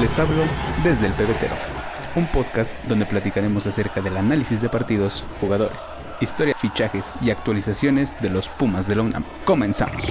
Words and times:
Les 0.00 0.18
hablo 0.18 0.44
desde 0.82 1.08
el 1.08 1.12
pebetero, 1.12 1.54
un 2.16 2.26
podcast 2.32 2.74
donde 2.86 3.04
platicaremos 3.04 3.66
acerca 3.66 4.00
del 4.00 4.16
análisis 4.16 4.62
de 4.62 4.70
partidos, 4.70 5.26
jugadores, 5.42 5.90
historia, 6.22 6.54
fichajes 6.56 7.12
y 7.20 7.28
actualizaciones 7.28 8.16
de 8.22 8.30
los 8.30 8.48
Pumas 8.48 8.88
de 8.88 8.94
la 8.94 9.02
UNAM. 9.02 9.24
Comenzamos. 9.44 10.02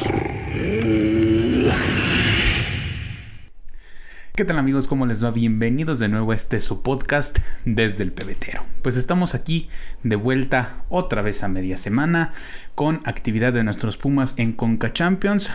¿Qué 4.36 4.46
tal 4.46 4.60
amigos? 4.60 4.88
¿Cómo 4.88 5.08
les 5.08 5.26
va? 5.26 5.32
Bienvenidos 5.32 5.98
de 5.98 6.08
nuevo 6.08 6.34
a 6.34 6.36
este 6.36 6.62
su 6.62 6.84
podcast 6.84 7.40
desde 7.66 8.04
el 8.04 8.12
pebetero. 8.12 8.62
Pues 8.84 8.96
estamos 8.96 9.34
aquí 9.34 9.70
de 10.04 10.16
vuelta 10.18 10.84
otra 10.90 11.24
vez 11.24 11.44
a 11.44 11.48
media 11.48 11.78
semana 11.78 12.32
con 12.76 13.02
actividad 13.06 13.54
de 13.54 13.64
nuestros 13.64 13.98
Pumas 13.98 14.36
en 14.38 14.54
Conca 14.54 14.94
Champions. 14.94 15.50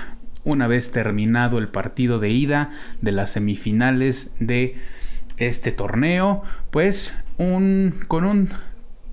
Una 0.44 0.66
vez 0.66 0.92
terminado 0.92 1.58
el 1.58 1.68
partido 1.68 2.18
de 2.18 2.30
ida 2.30 2.70
de 3.00 3.12
las 3.12 3.32
semifinales 3.32 4.34
de 4.40 4.76
este 5.36 5.72
torneo, 5.72 6.42
pues 6.70 7.14
un 7.38 7.94
con 8.08 8.24
un 8.24 8.50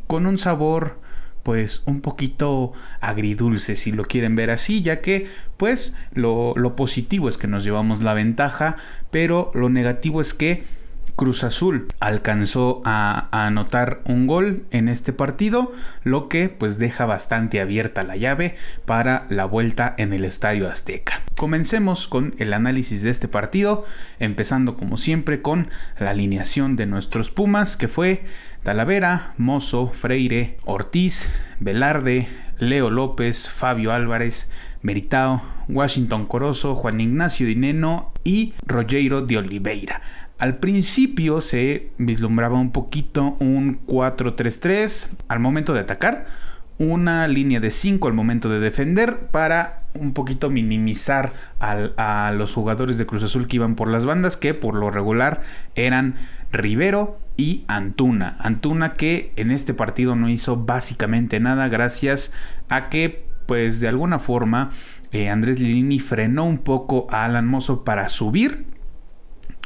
con 0.07 0.25
un 0.25 0.37
sabor 0.37 0.99
pues 1.43 1.81
un 1.85 2.01
poquito 2.01 2.73
agridulce 2.99 3.75
si 3.75 3.91
lo 3.91 4.05
quieren 4.05 4.35
ver 4.35 4.51
así, 4.51 4.81
ya 4.81 5.01
que 5.01 5.27
pues 5.57 5.93
lo, 6.13 6.53
lo 6.55 6.75
positivo 6.75 7.29
es 7.29 7.37
que 7.37 7.47
nos 7.47 7.63
llevamos 7.63 8.01
la 8.01 8.13
ventaja, 8.13 8.75
pero 9.09 9.51
lo 9.55 9.69
negativo 9.69 10.21
es 10.21 10.33
que 10.33 10.63
Cruz 11.21 11.43
Azul 11.43 11.85
alcanzó 11.99 12.81
a, 12.83 13.27
anotar 13.45 14.01
un 14.05 14.25
gol 14.25 14.65
en 14.71 14.89
este 14.89 15.13
partido, 15.13 15.71
lo 16.03 16.29
que 16.29 16.49
pues 16.49 16.79
deja 16.79 17.05
bastante 17.05 17.61
abierta 17.61 18.01
la 18.01 18.15
llave 18.15 18.55
para 18.87 19.27
la 19.29 19.45
vuelta 19.45 19.93
en 19.99 20.13
el 20.13 20.25
Estadio 20.25 20.67
Azteca. 20.67 21.21
Comencemos 21.35 22.07
con 22.07 22.33
el 22.39 22.53
análisis 22.53 23.03
de 23.03 23.11
este 23.11 23.27
partido, 23.27 23.85
empezando 24.17 24.73
como 24.73 24.97
siempre 24.97 25.43
con 25.43 25.69
la 25.99 26.09
alineación 26.09 26.75
de 26.75 26.87
nuestros 26.87 27.29
Pumas, 27.29 27.77
que 27.77 27.87
fue 27.87 28.23
Talavera, 28.63 29.35
Mozo, 29.37 29.89
Freire, 29.89 30.57
Ortiz, 30.65 31.29
Velarde, 31.59 32.29
Leo 32.57 32.89
López, 32.89 33.47
Fabio 33.47 33.91
Álvarez, 33.91 34.49
Meritao, 34.81 35.43
Washington 35.69 36.25
Corozo, 36.25 36.73
Juan 36.73 36.99
Ignacio 36.99 37.45
Dineno 37.45 38.11
y 38.23 38.55
Rogero 38.65 39.21
de 39.21 39.37
Oliveira. 39.37 40.01
Al 40.41 40.57
principio 40.57 41.39
se 41.39 41.91
vislumbraba 41.99 42.57
un 42.57 42.71
poquito 42.71 43.37
un 43.39 43.85
4-3-3 43.85 45.09
al 45.27 45.39
momento 45.39 45.71
de 45.75 45.81
atacar, 45.81 46.25
una 46.79 47.27
línea 47.27 47.59
de 47.59 47.69
5 47.69 48.07
al 48.07 48.15
momento 48.15 48.49
de 48.49 48.59
defender 48.59 49.27
para 49.27 49.83
un 49.93 50.13
poquito 50.13 50.49
minimizar 50.49 51.31
a 51.59 52.33
los 52.35 52.55
jugadores 52.55 52.97
de 52.97 53.05
Cruz 53.05 53.21
Azul 53.21 53.47
que 53.47 53.57
iban 53.57 53.75
por 53.75 53.87
las 53.87 54.07
bandas, 54.07 54.35
que 54.35 54.55
por 54.55 54.73
lo 54.73 54.89
regular 54.89 55.43
eran 55.75 56.15
Rivero 56.51 57.19
y 57.37 57.63
Antuna. 57.67 58.35
Antuna 58.39 58.93
que 58.93 59.33
en 59.35 59.51
este 59.51 59.75
partido 59.75 60.15
no 60.15 60.27
hizo 60.27 60.57
básicamente 60.57 61.39
nada 61.39 61.67
gracias 61.67 62.33
a 62.67 62.89
que 62.89 63.27
pues 63.45 63.79
de 63.79 63.89
alguna 63.89 64.17
forma 64.17 64.71
eh, 65.11 65.29
Andrés 65.29 65.59
Lilini 65.59 65.99
frenó 65.99 66.45
un 66.45 66.57
poco 66.57 67.05
a 67.11 67.25
Alan 67.25 67.45
Mozo 67.45 67.83
para 67.83 68.09
subir 68.09 68.80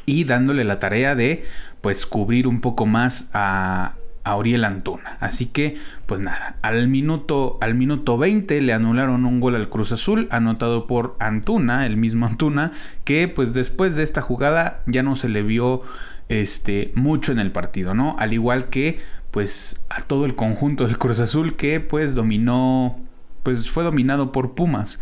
y 0.06 0.24
dándole 0.24 0.64
la 0.64 0.80
tarea 0.80 1.16
de 1.16 1.46
pues 1.82 2.06
cubrir 2.06 2.48
un 2.48 2.62
poco 2.62 2.86
más 2.86 3.30
a, 3.34 3.96
a 4.24 4.34
Antuna. 4.34 5.18
Así 5.20 5.46
que, 5.46 5.78
pues 6.08 6.20
nada, 6.20 6.58
al 6.64 6.88
minuto, 6.88 7.58
al 7.62 7.76
minuto 7.76 8.18
20 8.18 8.60
le 8.62 8.74
anularon 8.74 9.26
un 9.26 9.40
gol 9.40 9.56
al 9.56 9.70
Cruz 9.70 9.92
Azul, 9.92 10.28
anotado 10.32 10.88
por 10.88 11.16
Antuna, 11.20 11.86
el 11.86 11.96
mismo 11.96 12.26
Antuna, 12.26 12.72
que 13.04 13.28
pues 13.28 13.54
después 13.54 13.96
de 13.96 14.04
esta 14.04 14.22
jugada 14.22 14.82
ya 14.88 15.04
no 15.04 15.16
se 15.16 15.30
le 15.30 15.44
vio 15.44 15.84
este, 16.28 16.92
mucho 16.96 17.32
en 17.32 17.40
el 17.40 17.52
partido, 17.52 17.94
¿no? 17.94 18.16
Al 18.18 18.34
igual 18.34 18.70
que 18.70 19.00
pues 19.30 19.86
a 19.90 20.02
todo 20.02 20.26
el 20.26 20.34
conjunto 20.34 20.88
del 20.88 20.98
Cruz 20.98 21.20
Azul 21.20 21.56
que 21.56 21.82
pues 21.82 22.16
dominó, 22.16 22.98
pues 23.44 23.70
fue 23.70 23.84
dominado 23.84 24.32
por 24.32 24.56
Pumas. 24.56 24.98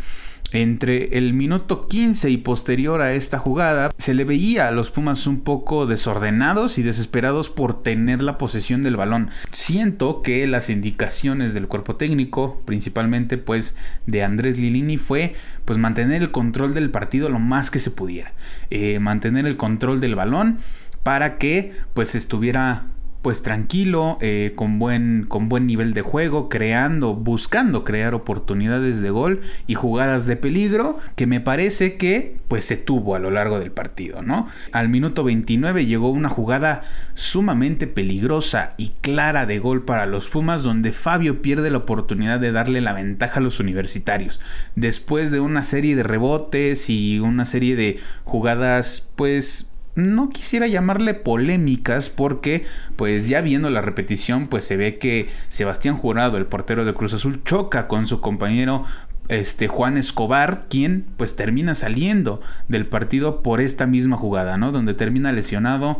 Entre 0.54 1.18
el 1.18 1.34
minuto 1.34 1.88
15 1.88 2.30
y 2.30 2.38
posterior 2.38 3.02
a 3.02 3.14
esta 3.14 3.40
jugada, 3.40 3.90
se 3.98 4.14
le 4.14 4.24
veía 4.24 4.68
a 4.68 4.72
los 4.72 4.92
Pumas 4.92 5.26
un 5.26 5.42
poco 5.42 5.88
desordenados 5.88 6.78
y 6.78 6.84
desesperados 6.84 7.50
por 7.50 7.82
tener 7.82 8.22
la 8.22 8.38
posesión 8.38 8.84
del 8.84 8.96
balón. 8.96 9.32
Siento 9.50 10.22
que 10.22 10.46
las 10.46 10.70
indicaciones 10.70 11.56
del 11.56 11.68
cuerpo 11.68 11.96
técnico, 11.96 12.62
principalmente 12.66 13.40
pues 13.40 13.76
de 14.06 14.24
Andrés 14.24 14.60
Lilini, 14.60 15.00
fue 15.00 15.34
pues 15.66 15.80
mantener 15.80 16.22
el 16.22 16.30
control 16.30 16.76
del 16.76 16.92
partido 16.92 17.30
lo 17.30 17.40
más 17.40 17.72
que 17.72 17.80
se 17.80 17.90
pudiera. 17.90 18.34
Eh, 18.70 19.00
mantener 19.00 19.48
el 19.48 19.58
control 19.58 20.00
del 20.00 20.14
balón 20.14 20.60
para 21.02 21.40
que 21.40 21.74
pues 21.96 22.14
estuviera 22.14 22.93
pues 23.24 23.42
tranquilo, 23.42 24.18
eh, 24.20 24.52
con, 24.54 24.80
buen, 24.80 25.26
con 25.30 25.48
buen 25.48 25.66
nivel 25.66 25.94
de 25.94 26.02
juego, 26.02 26.50
creando, 26.50 27.16
buscando 27.16 27.86
crear 27.86 28.14
oportunidades 28.14 29.02
de 29.02 29.12
gol 29.12 29.40
y 29.66 29.76
jugadas 29.76 30.26
de 30.26 30.36
peligro 30.36 31.00
que 31.16 31.26
me 31.26 31.40
parece 31.40 31.96
que 31.96 32.42
pues 32.50 32.66
se 32.66 32.76
tuvo 32.76 33.16
a 33.16 33.20
lo 33.20 33.32
largo 33.32 33.60
del 33.60 33.72
partido, 33.72 34.22
¿no? 34.22 34.50
Al 34.74 34.90
minuto 34.90 35.24
29 35.24 35.86
llegó 35.86 36.10
una 36.10 36.28
jugada 36.28 36.84
sumamente 37.14 37.88
peligrosa 37.88 38.76
y 38.76 38.90
clara 39.00 39.46
de 39.46 39.58
gol 39.58 39.86
para 39.86 40.06
los 40.06 40.28
Pumas 40.28 40.62
donde 40.62 40.92
Fabio 40.92 41.42
pierde 41.42 41.72
la 41.72 41.78
oportunidad 41.78 42.42
de 42.42 42.52
darle 42.52 42.82
la 42.82 42.92
ventaja 42.92 43.40
a 43.40 43.44
los 43.44 43.62
universitarios. 43.62 44.42
Después 44.76 45.32
de 45.32 45.40
una 45.40 45.64
serie 45.64 45.96
de 45.96 46.04
rebotes 46.04 46.90
y 46.90 47.22
una 47.22 47.46
serie 47.46 47.78
de 47.78 48.00
jugadas 48.26 49.10
pues 49.16 49.73
no 49.96 50.30
quisiera 50.30 50.68
llamarle 50.68 51.14
polémicas 51.14 52.10
porque 52.10 52.66
pues 52.96 53.28
ya 53.28 53.42
viendo 53.42 53.70
la 53.70 53.82
repetición 53.82 54.48
pues 54.48 54.66
se 54.66 54.78
ve 54.78 54.98
que 54.98 55.30
Sebastián 55.50 55.96
Jurado, 55.96 56.38
el 56.38 56.46
portero 56.46 56.86
de 56.86 56.94
Cruz 56.94 57.14
Azul, 57.14 57.44
choca 57.44 57.88
con 57.88 58.08
su 58.08 58.22
compañero 58.22 58.86
este 59.30 59.68
Juan 59.68 59.98
Escobar, 59.98 60.66
quien 60.70 61.06
pues 61.18 61.36
termina 61.36 61.76
saliendo 61.76 62.42
del 62.68 62.88
partido 62.88 63.42
por 63.42 63.62
esta 63.62 63.86
misma 63.86 64.18
jugada, 64.18 64.58
¿no? 64.58 64.72
Donde 64.72 64.94
termina 64.94 65.32
lesionado 65.32 66.00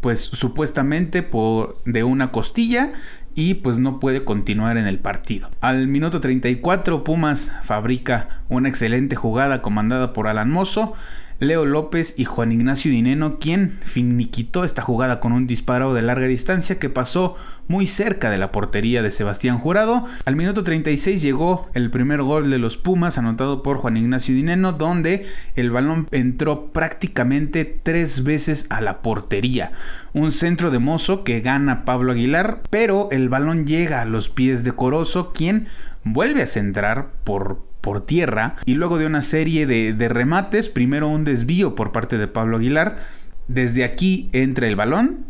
pues 0.00 0.20
supuestamente 0.20 1.22
por 1.22 1.82
de 1.84 2.04
una 2.04 2.30
costilla 2.30 2.92
y 3.34 3.54
pues 3.54 3.78
no 3.78 4.00
puede 4.00 4.24
continuar 4.24 4.78
en 4.78 4.86
el 4.86 4.98
partido. 4.98 5.50
Al 5.60 5.88
minuto 5.88 6.20
34 6.20 7.04
Pumas 7.04 7.52
fabrica 7.62 8.42
una 8.48 8.68
excelente 8.68 9.16
jugada 9.16 9.62
comandada 9.62 10.12
por 10.12 10.28
Alan 10.28 10.50
Mozo 10.50 10.94
Leo 11.40 11.64
López 11.64 12.14
y 12.16 12.24
Juan 12.24 12.50
Ignacio 12.50 12.90
Dineno, 12.90 13.38
quien 13.38 13.78
finiquitó 13.82 14.64
esta 14.64 14.82
jugada 14.82 15.20
con 15.20 15.32
un 15.32 15.46
disparo 15.46 15.94
de 15.94 16.02
larga 16.02 16.26
distancia 16.26 16.80
que 16.80 16.90
pasó 16.90 17.36
muy 17.68 17.86
cerca 17.86 18.28
de 18.28 18.38
la 18.38 18.50
portería 18.50 19.02
de 19.02 19.12
Sebastián 19.12 19.58
Jurado. 19.58 20.04
Al 20.24 20.34
minuto 20.34 20.64
36 20.64 21.22
llegó 21.22 21.68
el 21.74 21.90
primer 21.90 22.22
gol 22.22 22.50
de 22.50 22.58
los 22.58 22.76
Pumas 22.76 23.18
anotado 23.18 23.62
por 23.62 23.76
Juan 23.76 23.96
Ignacio 23.96 24.34
Dineno, 24.34 24.72
donde 24.72 25.26
el 25.54 25.70
balón 25.70 26.08
entró 26.10 26.72
prácticamente 26.72 27.64
tres 27.64 28.24
veces 28.24 28.66
a 28.70 28.80
la 28.80 29.00
portería. 29.00 29.70
Un 30.12 30.32
centro 30.32 30.72
de 30.72 30.80
mozo 30.80 31.22
que 31.22 31.40
gana 31.40 31.84
Pablo 31.84 32.12
Aguilar, 32.12 32.62
pero 32.70 33.08
el 33.12 33.28
balón 33.28 33.64
llega 33.64 34.00
a 34.00 34.06
los 34.06 34.28
pies 34.28 34.64
de 34.64 34.72
Corozo, 34.72 35.32
quien 35.32 35.68
vuelve 36.02 36.42
a 36.42 36.46
centrar 36.46 37.10
por 37.22 37.67
por 37.80 38.00
tierra 38.00 38.56
y 38.64 38.74
luego 38.74 38.98
de 38.98 39.06
una 39.06 39.22
serie 39.22 39.66
de, 39.66 40.08
remates, 40.08 40.68
primero 40.68 41.08
un 41.08 41.24
desvío 41.24 41.74
por 41.74 41.92
parte 41.92 42.18
de 42.18 42.28
Pablo 42.28 42.58
Aguilar, 42.58 42.98
desde 43.46 43.84
aquí 43.84 44.28
entra 44.32 44.68
el 44.68 44.76
balón, 44.76 45.24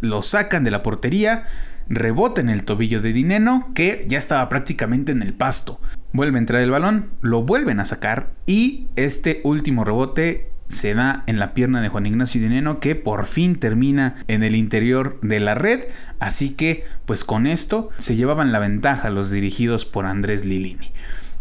lo 0.00 0.22
sacan 0.22 0.64
de 0.64 0.70
la 0.70 0.82
portería, 0.82 1.46
rebota 1.88 2.40
en 2.40 2.50
el 2.50 2.64
tobillo 2.64 3.00
de 3.00 3.12
Dineno, 3.12 3.70
que 3.74 4.04
ya 4.08 4.18
estaba 4.18 4.48
prácticamente 4.48 5.12
en 5.12 5.22
el 5.22 5.34
pasto. 5.34 5.80
Vuelve 6.12 6.36
a 6.36 6.40
entrar 6.40 6.62
el 6.62 6.70
balón, 6.70 7.10
lo 7.22 7.42
vuelven 7.42 7.80
a 7.80 7.84
sacar 7.84 8.32
y 8.46 8.88
este 8.96 9.40
último 9.44 9.84
rebote 9.84 10.52
se 10.72 10.94
da 10.94 11.22
en 11.26 11.38
la 11.38 11.52
pierna 11.52 11.82
de 11.82 11.88
Juan 11.88 12.06
Ignacio 12.06 12.40
Dineno 12.40 12.80
que 12.80 12.94
por 12.94 13.26
fin 13.26 13.56
termina 13.56 14.16
en 14.26 14.42
el 14.42 14.56
interior 14.56 15.18
de 15.22 15.38
la 15.38 15.54
red. 15.54 15.80
Así 16.18 16.50
que 16.50 16.84
pues 17.04 17.24
con 17.24 17.46
esto 17.46 17.90
se 17.98 18.16
llevaban 18.16 18.52
la 18.52 18.58
ventaja 18.58 19.10
los 19.10 19.30
dirigidos 19.30 19.84
por 19.84 20.06
Andrés 20.06 20.44
Lilini. 20.44 20.90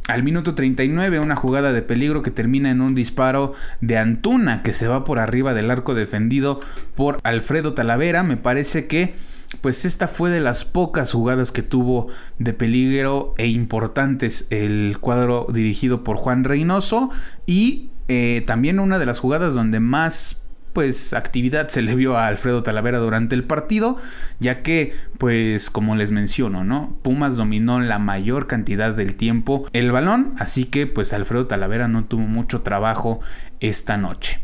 Al 0.08 0.24
minuto 0.24 0.56
39, 0.56 1.20
una 1.20 1.36
jugada 1.36 1.74
de 1.74 1.82
peligro 1.82 2.22
que 2.22 2.32
termina 2.32 2.72
en 2.72 2.82
un 2.82 2.96
disparo 2.96 3.54
de 3.82 3.98
Antuna 3.98 4.64
que 4.64 4.74
se 4.74 4.88
va 4.88 5.04
por 5.04 5.20
arriba 5.20 5.54
del 5.54 5.70
arco 5.72 5.94
defendido 5.94 6.60
por 6.96 7.20
Alfredo 7.24 7.74
Talavera. 7.74 8.24
Me 8.24 8.38
parece 8.38 8.88
que 8.88 9.14
pues 9.60 9.86
esta 9.86 10.08
fue 10.08 10.30
de 10.30 10.40
las 10.40 10.66
pocas 10.66 11.12
jugadas 11.12 11.52
que 11.52 11.62
tuvo 11.62 12.08
de 12.40 12.54
peligro 12.54 13.36
e 13.38 13.48
importantes 13.48 14.48
el 14.50 14.98
cuadro 15.00 15.48
dirigido 15.52 16.04
por 16.04 16.18
Juan 16.18 16.46
Reynoso 16.46 17.10
y 17.46 17.90
eh, 18.08 18.44
también 18.48 18.80
una 18.80 18.98
de 18.98 19.06
las 19.06 19.20
jugadas 19.20 19.54
donde 19.54 19.80
más 19.80 20.41
pues 20.74 21.14
actividad 21.14 21.70
se 21.70 21.82
le 21.82 21.96
vio 21.96 22.18
a 22.18 22.28
Alfredo 22.28 22.64
Talavera 22.64 23.00
durante 23.00 23.36
el 23.36 23.44
partido, 23.44 23.98
ya 24.40 24.62
que 24.62 24.94
pues 25.18 25.70
como 25.70 25.96
les 25.96 26.12
menciono, 26.12 26.64
¿no? 26.64 26.98
Pumas 27.02 27.36
dominó 27.36 27.80
la 27.80 28.00
mayor 28.00 28.48
cantidad 28.48 28.94
del 28.94 29.16
tiempo 29.16 29.68
el 29.74 29.92
balón, 29.92 30.34
así 30.38 30.66
que 30.66 30.88
pues 30.88 31.14
Alfredo 31.14 31.48
Talavera 31.48 31.88
no 31.88 32.06
tuvo 32.06 32.24
mucho 32.24 32.62
trabajo 32.62 33.20
esta 33.60 33.98
noche. 33.98 34.40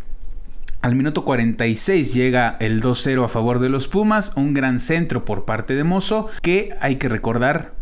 Al 0.82 0.96
minuto 0.96 1.26
46 1.26 2.14
llega 2.14 2.56
el 2.60 2.82
2-0 2.82 3.26
a 3.26 3.28
favor 3.28 3.60
de 3.60 3.70
los 3.70 3.88
Pumas, 3.88 4.34
un 4.36 4.54
gran 4.54 4.80
centro 4.80 5.26
por 5.26 5.46
parte 5.46 5.76
de 5.76 5.84
Mozo, 5.84 6.28
que 6.42 6.76
hay 6.80 6.98
que 6.98 7.10
recordar 7.10 7.74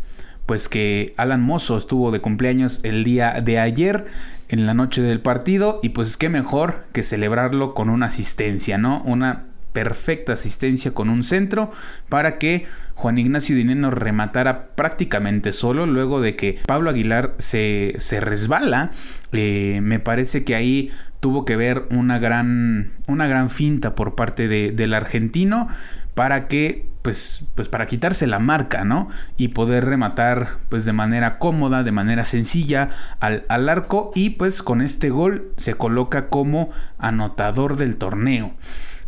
pues 0.45 0.69
que 0.69 1.13
Alan 1.17 1.41
Mozo 1.41 1.77
estuvo 1.77 2.11
de 2.11 2.21
cumpleaños 2.21 2.79
el 2.83 3.03
día 3.03 3.41
de 3.43 3.59
ayer 3.59 4.05
en 4.49 4.65
la 4.65 4.73
noche 4.73 5.01
del 5.01 5.19
partido 5.19 5.79
y 5.81 5.89
pues 5.89 6.17
qué 6.17 6.29
mejor 6.29 6.85
que 6.91 7.03
celebrarlo 7.03 7.73
con 7.73 7.89
una 7.89 8.07
asistencia, 8.07 8.77
¿no? 8.77 9.01
Una 9.03 9.45
perfecta 9.73 10.33
asistencia 10.33 10.93
con 10.93 11.09
un 11.09 11.23
centro 11.23 11.71
para 12.07 12.37
que 12.37 12.65
Juan 12.93 13.17
Ignacio 13.17 13.55
Dineno 13.55 13.91
rematara 13.91 14.69
prácticamente 14.69 15.51
solo 15.51 15.85
luego 15.85 16.21
de 16.21 16.37
que 16.37 16.59
Pablo 16.65 16.89
Aguilar 16.89 17.35
se, 17.39 17.95
se 17.97 18.21
resbala. 18.21 18.91
Eh, 19.33 19.81
me 19.83 19.99
parece 19.99 20.45
que 20.45 20.55
ahí 20.55 20.91
tuvo 21.19 21.43
que 21.43 21.57
ver 21.57 21.87
una 21.89 22.19
gran, 22.19 22.93
una 23.07 23.27
gran 23.27 23.49
finta 23.49 23.95
por 23.95 24.15
parte 24.15 24.47
de, 24.47 24.71
del 24.71 24.93
argentino 24.93 25.67
para 26.15 26.47
que 26.47 26.87
pues, 27.03 27.45
pues 27.53 27.69
para 27.69 27.85
quitarse 27.85 28.25
la 28.25 28.39
marca, 28.39 28.83
¿no? 28.83 29.09
Y 29.37 29.49
poder 29.49 29.85
rematar 29.85 30.57
pues 30.69 30.85
de 30.85 30.93
manera 30.93 31.37
cómoda, 31.37 31.83
de 31.83 31.91
manera 31.91 32.23
sencilla 32.23 32.89
al, 33.19 33.45
al 33.47 33.69
arco 33.69 34.11
y 34.15 34.31
pues 34.31 34.63
con 34.63 34.81
este 34.81 35.11
gol 35.11 35.51
se 35.55 35.75
coloca 35.75 36.29
como 36.29 36.71
anotador 36.97 37.77
del 37.77 37.97
torneo. 37.97 38.55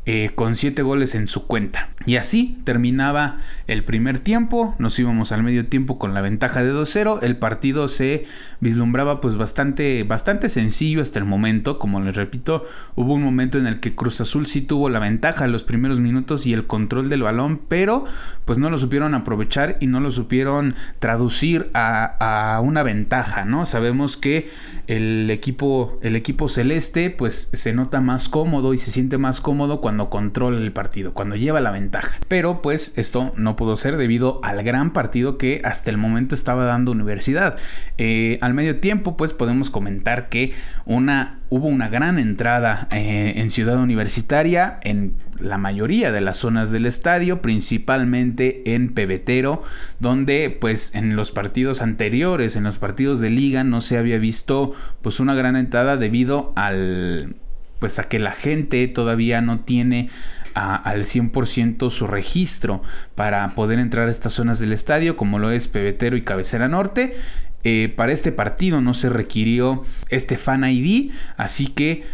Eh, 0.10 0.32
con 0.36 0.56
7 0.56 0.84
goles 0.84 1.16
en 1.16 1.28
su 1.28 1.48
cuenta. 1.48 1.90
Y 2.06 2.16
así 2.16 2.58
terminaba 2.64 3.40
el 3.68 3.84
primer 3.84 4.20
tiempo, 4.20 4.74
nos 4.80 4.98
íbamos 4.98 5.34
al 5.34 5.44
medio 5.44 5.66
tiempo 5.66 6.00
con 6.00 6.14
la 6.14 6.22
ventaja 6.22 6.64
de 6.64 6.72
2-0, 6.72 7.20
el 7.24 7.36
partido 7.36 7.90
se 7.90 8.24
vislumbraba 8.62 9.20
pues 9.20 9.36
bastante, 9.36 10.04
bastante 10.04 10.48
sencillo 10.48 11.02
hasta 11.02 11.20
el 11.20 11.26
momento, 11.26 11.78
como 11.78 12.00
les 12.00 12.16
repito, 12.16 12.64
hubo 12.96 13.16
un 13.16 13.24
momento 13.24 13.58
en 13.58 13.68
el 13.68 13.82
que 13.82 13.96
Cruz 13.96 14.22
Azul 14.22 14.48
sí 14.48 14.62
tuvo 14.62 14.90
la 14.90 15.00
ventaja 15.00 15.44
en 15.44 15.52
los 15.52 15.66
primeros 15.66 16.00
minutos 16.00 16.46
y 16.46 16.54
el 16.54 16.66
control 16.66 17.10
del 17.10 17.24
balón, 17.24 17.60
pero 17.68 18.06
pues 18.46 18.60
no 18.60 18.70
lo 18.70 18.78
supieron 18.78 19.14
aprovechar 19.14 19.76
y 19.82 19.88
no 19.88 20.00
lo 20.00 20.12
supieron 20.12 20.76
traducir 21.00 21.70
a, 21.74 22.56
a 22.56 22.62
una 22.62 22.82
ventaja, 22.82 23.44
¿no? 23.44 23.66
Sabemos 23.66 24.16
que 24.16 24.50
el 24.88 25.30
equipo, 25.30 26.00
el 26.02 26.16
equipo 26.16 26.48
celeste 26.48 27.10
pues 27.10 27.50
se 27.52 27.74
nota 27.74 28.00
más 28.00 28.30
cómodo 28.30 28.74
y 28.74 28.78
se 28.78 28.92
siente 28.92 29.18
más 29.18 29.42
cómodo 29.42 29.82
cuando 29.82 29.97
controla 30.06 30.58
el 30.60 30.72
partido, 30.72 31.14
cuando 31.14 31.36
lleva 31.36 31.60
la 31.60 31.72
ventaja. 31.72 32.18
Pero 32.28 32.62
pues 32.62 32.98
esto 32.98 33.34
no 33.36 33.56
pudo 33.56 33.76
ser 33.76 33.98
debido 33.98 34.40
al 34.44 34.64
gran 34.64 34.94
partido 34.94 35.38
que 35.38 35.62
hasta 35.64 35.90
el 35.90 35.98
momento 35.98 36.36
estaba 36.36 36.66
dando 36.66 36.92
Universidad. 36.92 37.58
Eh, 37.98 38.38
al 38.42 38.54
medio 38.54 38.80
tiempo 38.80 39.18
pues 39.18 39.34
podemos 39.34 39.70
comentar 39.70 40.30
que 40.30 40.54
una, 40.86 41.40
hubo 41.50 41.68
una 41.68 41.90
gran 41.90 42.20
entrada 42.20 42.88
eh, 42.92 43.34
en 43.38 43.50
Ciudad 43.50 43.78
Universitaria 43.78 44.80
en 44.84 45.16
la 45.40 45.58
mayoría 45.58 46.12
de 46.12 46.22
las 46.22 46.38
zonas 46.38 46.72
del 46.72 46.86
estadio, 46.86 47.42
principalmente 47.42 48.74
en 48.74 48.94
Pebetero, 48.94 49.62
donde 50.00 50.56
pues 50.60 50.96
en 50.96 51.16
los 51.16 51.32
partidos 51.32 51.82
anteriores, 51.82 52.56
en 52.56 52.64
los 52.64 52.78
partidos 52.78 53.20
de 53.20 53.30
liga 53.30 53.64
no 53.64 53.82
se 53.82 53.98
había 53.98 54.18
visto 54.18 54.74
pues 55.02 55.20
una 55.20 55.36
gran 55.36 55.56
entrada 55.56 55.98
debido 55.98 56.54
al 56.56 57.36
pues 57.80 58.00
a 58.00 58.04
que 58.04 58.20
la 58.20 58.32
gente 58.32 58.88
todavía 58.88 59.42
no 59.42 59.62
tiene 59.62 60.10
al 60.54 61.04
100% 61.04 61.92
su 61.92 62.08
registro 62.08 62.82
para 63.14 63.48
poder 63.50 63.78
entrar 63.78 64.08
a 64.08 64.12
estas 64.12 64.34
zonas 64.34 64.58
del 64.60 64.74
estadio, 64.74 65.16
como 65.16 65.38
lo 65.38 65.52
es 65.52 65.68
Pebetero 65.68 66.18
y 66.18 66.24
Cabecera 66.24 66.68
Norte. 66.68 67.16
Eh, 67.64 67.94
para 67.96 68.12
este 68.12 68.32
partido 68.32 68.82
no 68.82 68.94
se 68.94 69.10
requirió 69.10 69.84
este 70.10 70.38
Fan 70.38 70.64
ID, 70.64 71.12
así 71.36 71.68
que 71.68 72.06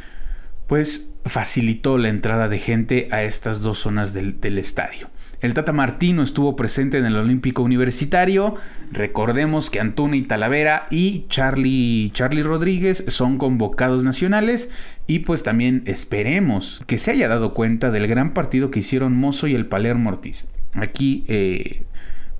pues 0.67 1.12
facilitó 1.25 1.97
la 1.97 2.09
entrada 2.09 2.47
de 2.49 2.59
gente 2.59 3.07
a 3.11 3.23
estas 3.23 3.61
dos 3.61 3.79
zonas 3.79 4.13
del, 4.13 4.39
del 4.39 4.57
estadio. 4.57 5.09
El 5.43 5.53
Tata 5.53 5.73
Martino 5.73 6.23
estuvo 6.23 6.55
presente 6.55 6.97
en 6.97 7.05
el 7.05 7.17
Olímpico 7.17 7.63
Universitario. 7.63 8.55
Recordemos 8.93 9.69
que 9.69 9.81
Antuna 9.81 10.15
y 10.15 10.21
Talavera 10.21 10.85
y 10.89 11.25
Charlie, 11.27 12.11
Charlie 12.13 12.43
Rodríguez 12.43 13.03
son 13.09 13.37
convocados 13.37 14.05
nacionales. 14.05 14.69
Y 15.05 15.19
pues 15.19 15.43
también 15.43 15.83
esperemos 15.85 16.81
que 16.87 16.97
se 16.97 17.11
haya 17.11 17.27
dado 17.27 17.53
cuenta 17.53 17.91
del 17.91 18.07
gran 18.07 18.33
partido 18.33 18.71
que 18.71 18.79
hicieron 18.79 19.17
Mozo 19.17 19.47
y 19.47 19.53
el 19.53 19.65
Palermo 19.65 20.11
Ortiz. 20.11 20.47
Aquí 20.75 21.25
eh, 21.27 21.83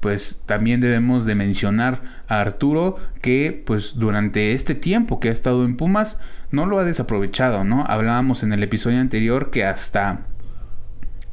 pues 0.04 0.44
también 0.46 0.82
debemos 0.82 1.24
de 1.24 1.34
mencionar 1.34 2.02
a 2.28 2.42
Arturo 2.42 2.98
que 3.22 3.64
pues 3.66 3.98
durante 3.98 4.52
este 4.52 4.76
tiempo 4.76 5.22
que 5.22 5.30
ha 5.30 5.32
estado 5.32 5.64
en 5.64 5.78
Pumas 5.78 6.20
no 6.52 6.66
lo 6.66 6.78
ha 6.78 6.84
desaprovechado, 6.84 7.64
¿no? 7.64 7.86
Hablábamos 7.88 8.44
en 8.44 8.52
el 8.52 8.62
episodio 8.64 9.00
anterior 9.00 9.50
que 9.50 9.64
hasta 9.64 10.28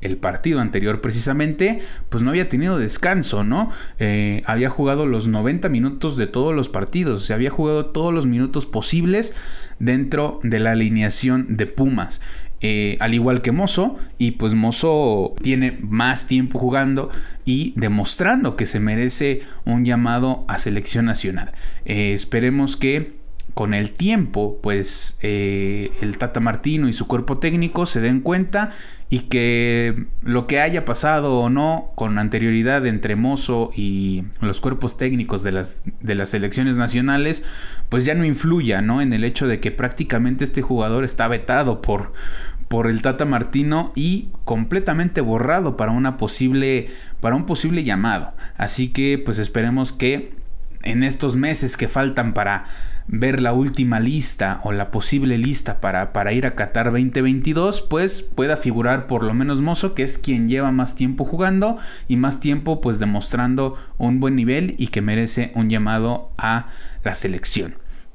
el 0.01 0.17
partido 0.17 0.61
anterior 0.61 1.01
precisamente, 1.01 1.81
pues 2.09 2.23
no 2.23 2.31
había 2.31 2.49
tenido 2.49 2.79
descanso, 2.79 3.45
¿no? 3.45 3.71
Eh, 3.99 4.43
había 4.47 4.71
jugado 4.71 5.07
los 5.07 5.27
90 5.27 5.69
minutos 5.69 6.17
de 6.17 6.27
todos 6.27 6.55
los 6.55 6.69
partidos, 6.69 7.25
se 7.25 7.35
había 7.35 7.51
jugado 7.51 7.87
todos 7.87 8.13
los 8.13 8.27
minutos 8.27 8.67
posibles 8.67 9.35
dentro 9.79 10.41
de 10.43 10.61
la 10.61 10.73
alineación 10.73 11.57
de 11.57 11.67
Pumas. 11.67 12.21
Eh, 12.63 12.99
al 13.01 13.15
igual 13.15 13.41
que 13.41 13.53
Mozo, 13.53 13.97
y 14.19 14.33
pues 14.33 14.53
Mozo 14.53 15.35
tiene 15.41 15.79
más 15.81 16.27
tiempo 16.27 16.59
jugando 16.59 17.11
y 17.47 17.73
demostrando 17.77 18.55
que 18.55 18.67
se 18.67 18.81
merece 18.81 19.41
un 19.65 19.87
llamado 19.87 20.45
a 20.47 20.59
selección 20.59 21.07
nacional. 21.07 21.53
Eh, 21.87 22.13
esperemos 22.13 22.77
que 22.77 23.20
con 23.55 23.75
el 23.75 23.93
tiempo, 23.93 24.59
pues 24.63 25.19
el 25.23 26.19
Tata 26.19 26.41
Martino 26.41 26.89
y 26.89 26.93
su 26.93 27.07
cuerpo 27.07 27.39
técnico 27.39 27.87
se 27.87 28.01
den 28.01 28.21
cuenta 28.21 28.71
y 29.13 29.21
que 29.21 30.07
lo 30.23 30.47
que 30.47 30.61
haya 30.61 30.85
pasado 30.85 31.41
o 31.41 31.51
no 31.51 31.91
con 31.97 32.19
anterioridad 32.19 32.87
entre 32.87 33.17
Mozo 33.17 33.71
y 33.75 34.25
los 34.41 34.61
cuerpos 34.61 34.97
técnicos 34.97 35.43
de 35.43 35.51
las, 35.51 35.83
de 36.01 36.15
las 36.15 36.29
selecciones 36.29 36.77
nacionales, 36.77 37.45
pues 37.89 38.05
ya 38.05 38.15
no 38.15 38.25
influya, 38.25 38.83
¿no? 38.83 39.03
En 39.03 39.13
el 39.13 39.25
hecho 39.25 39.49
de 39.49 39.59
que 39.59 39.73
prácticamente 39.73 40.45
este 40.45 40.63
jugador 40.63 41.05
está 41.05 41.27
vetado 41.27 41.83
por, 41.83 42.13
por 42.69 42.87
el 42.87 43.03
Tata 43.03 43.25
Martino 43.25 43.93
y 43.97 44.29
completamente 44.45 45.21
borrado 45.21 45.77
para 45.77 45.91
una 45.91 46.17
posible 46.17 46.89
para 47.21 47.35
un 47.35 47.47
posible 47.47 47.83
llamado. 47.83 48.33
Así 48.57 48.89
que 48.89 49.21
pues 49.23 49.41
esperemos 49.41 49.93
que 49.93 50.40
en 50.83 51.03
estos 51.03 51.37
meses 51.37 51.77
que 51.77 51.89
faltan 51.89 52.33
para 52.33 52.65
ver 53.07 53.43
la 53.43 53.53
última 53.53 53.99
lista 53.99 54.61
o 54.63 54.73
la 54.73 54.91
posible 54.91 55.37
lista 55.37 55.81
para, 55.81 56.13
para, 56.13 56.33
ir 56.33 56.47
a 56.47 56.55
Qatar 56.55 56.87
2022, 56.87 57.83
pues 57.83 58.23
pueda 58.23 58.57
figurar 58.57 59.07
por 59.07 59.25
lo 59.25 59.35
menos 59.35 59.61
Mozo, 59.61 59.95
que 59.95 60.05
es 60.05 60.17
quien 60.17 60.49
lleva 60.49 60.71
más 60.71 60.95
tiempo 60.95 61.25
jugando 61.25 61.77
y 62.07 62.17
más 62.17 62.41
tiempo 62.41 62.81
pues 62.81 62.99
demostrando 62.99 63.77
un 63.99 64.21
buen 64.21 64.37
nivel 64.37 64.75
y 64.79 64.89
que 64.89 65.03
merece 65.03 65.51
un 65.55 65.69
llamado 65.69 66.31
a 66.39 66.69
la 67.03 67.15
selección. 67.15 67.75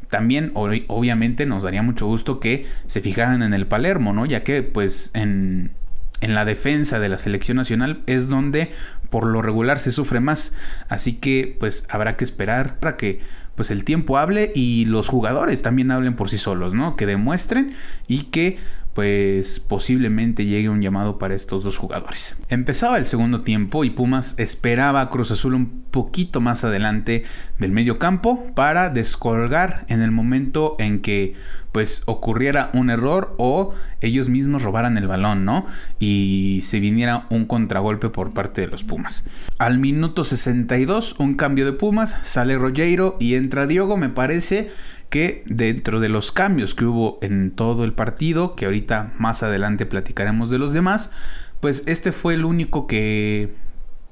También 0.09 0.51
obviamente 0.53 1.45
nos 1.45 1.63
daría 1.63 1.81
mucho 1.81 2.05
gusto 2.05 2.39
que 2.39 2.65
se 2.85 3.01
fijaran 3.01 3.41
en 3.41 3.53
el 3.53 3.67
Palermo, 3.67 4.13
¿no? 4.13 4.25
Ya 4.25 4.43
que 4.43 4.63
pues 4.63 5.11
en, 5.13 5.71
en 6.25 6.33
la 6.33 6.43
defensa 6.43 6.99
de 6.99 7.07
la 7.07 7.19
selección 7.19 7.55
nacional 7.57 8.01
es 8.07 8.27
donde 8.27 8.71
por 9.11 9.27
lo 9.27 9.43
regular 9.43 9.79
se 9.79 9.91
sufre 9.91 10.19
más. 10.19 10.53
Así 10.89 11.13
que 11.13 11.55
pues 11.59 11.85
habrá 11.87 12.17
que 12.17 12.23
esperar 12.23 12.79
para 12.79 12.97
que 12.97 13.19
pues 13.53 13.69
el 13.69 13.83
tiempo 13.83 14.17
hable 14.17 14.51
y 14.55 14.85
los 14.85 15.07
jugadores 15.07 15.61
también 15.61 15.91
hablen 15.91 16.15
por 16.15 16.31
sí 16.31 16.39
solos, 16.39 16.73
¿no? 16.73 16.95
Que 16.95 17.05
demuestren 17.05 17.75
y 18.07 18.23
que 18.23 18.57
pues 18.95 19.59
posiblemente 19.59 20.45
llegue 20.45 20.69
un 20.69 20.81
llamado 20.81 21.19
para 21.19 21.35
estos 21.35 21.65
dos 21.65 21.77
jugadores. 21.77 22.37
Empezaba 22.47 22.97
el 22.97 23.05
segundo 23.05 23.41
tiempo 23.41 23.83
y 23.83 23.89
Pumas 23.89 24.35
esperaba 24.39 25.01
a 25.01 25.09
Cruz 25.09 25.31
Azul 25.31 25.53
un 25.53 25.83
poquito 25.91 26.39
más 26.39 26.63
adelante 26.63 27.25
del 27.59 27.73
medio 27.73 27.99
campo 27.99 28.45
para 28.55 28.89
descolgar 28.89 29.85
en 29.89 30.01
el 30.01 30.11
momento 30.11 30.77
en 30.79 31.01
que 31.01 31.35
pues 31.73 32.03
ocurriera 32.05 32.71
un 32.73 32.89
error 32.89 33.35
o 33.37 33.73
ellos 33.99 34.29
mismos 34.29 34.61
robaran 34.61 34.97
el 34.97 35.07
balón, 35.07 35.43
¿no? 35.43 35.65
Y 35.99 36.61
se 36.63 36.79
viniera 36.79 37.27
un 37.29 37.43
contragolpe 37.43 38.07
por 38.07 38.33
parte 38.33 38.61
de 38.61 38.67
los 38.67 38.85
Pumas. 38.85 39.27
Al 39.57 39.77
minuto 39.77 40.23
62, 40.23 41.17
un 41.19 41.35
cambio 41.35 41.65
de 41.65 41.73
Pumas, 41.73 42.17
sale 42.21 42.57
Rogero 42.57 43.17
y 43.19 43.35
entra 43.35 43.67
Diogo, 43.67 43.97
me 43.97 44.07
parece 44.07 44.71
que 45.09 45.43
dentro 45.45 45.99
de 45.99 46.09
los 46.09 46.31
cambios 46.31 46.75
que 46.75 46.85
hubo 46.85 47.19
en 47.21 47.51
todo 47.51 47.83
el 47.83 47.93
partido, 47.93 48.55
que 48.55 48.65
ahorita 48.65 49.13
más 49.17 49.43
adelante 49.43 49.85
platicaremos 49.85 50.49
de 50.49 50.59
los 50.59 50.73
demás, 50.73 51.11
pues 51.59 51.83
este 51.87 52.11
fue 52.11 52.33
el 52.33 52.45
único 52.45 52.87
que 52.87 53.53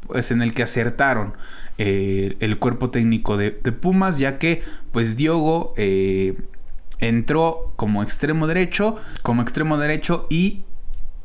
pues 0.07 0.31
en 0.31 0.41
el 0.41 0.53
que 0.53 0.63
acertaron 0.63 1.33
eh, 1.77 2.35
el 2.39 2.59
cuerpo 2.59 2.89
técnico 2.89 3.37
de, 3.37 3.51
Pumas, 3.51 4.19
ya 4.19 4.37
que 4.37 4.61
pues 4.91 5.15
Diogo 5.15 5.73
eh, 5.77 6.35
entró 6.99 7.73
como 7.75 8.03
extremo 8.03 8.47
derecho, 8.47 8.97
como 9.21 9.41
extremo 9.41 9.77
derecho 9.77 10.27
y 10.29 10.63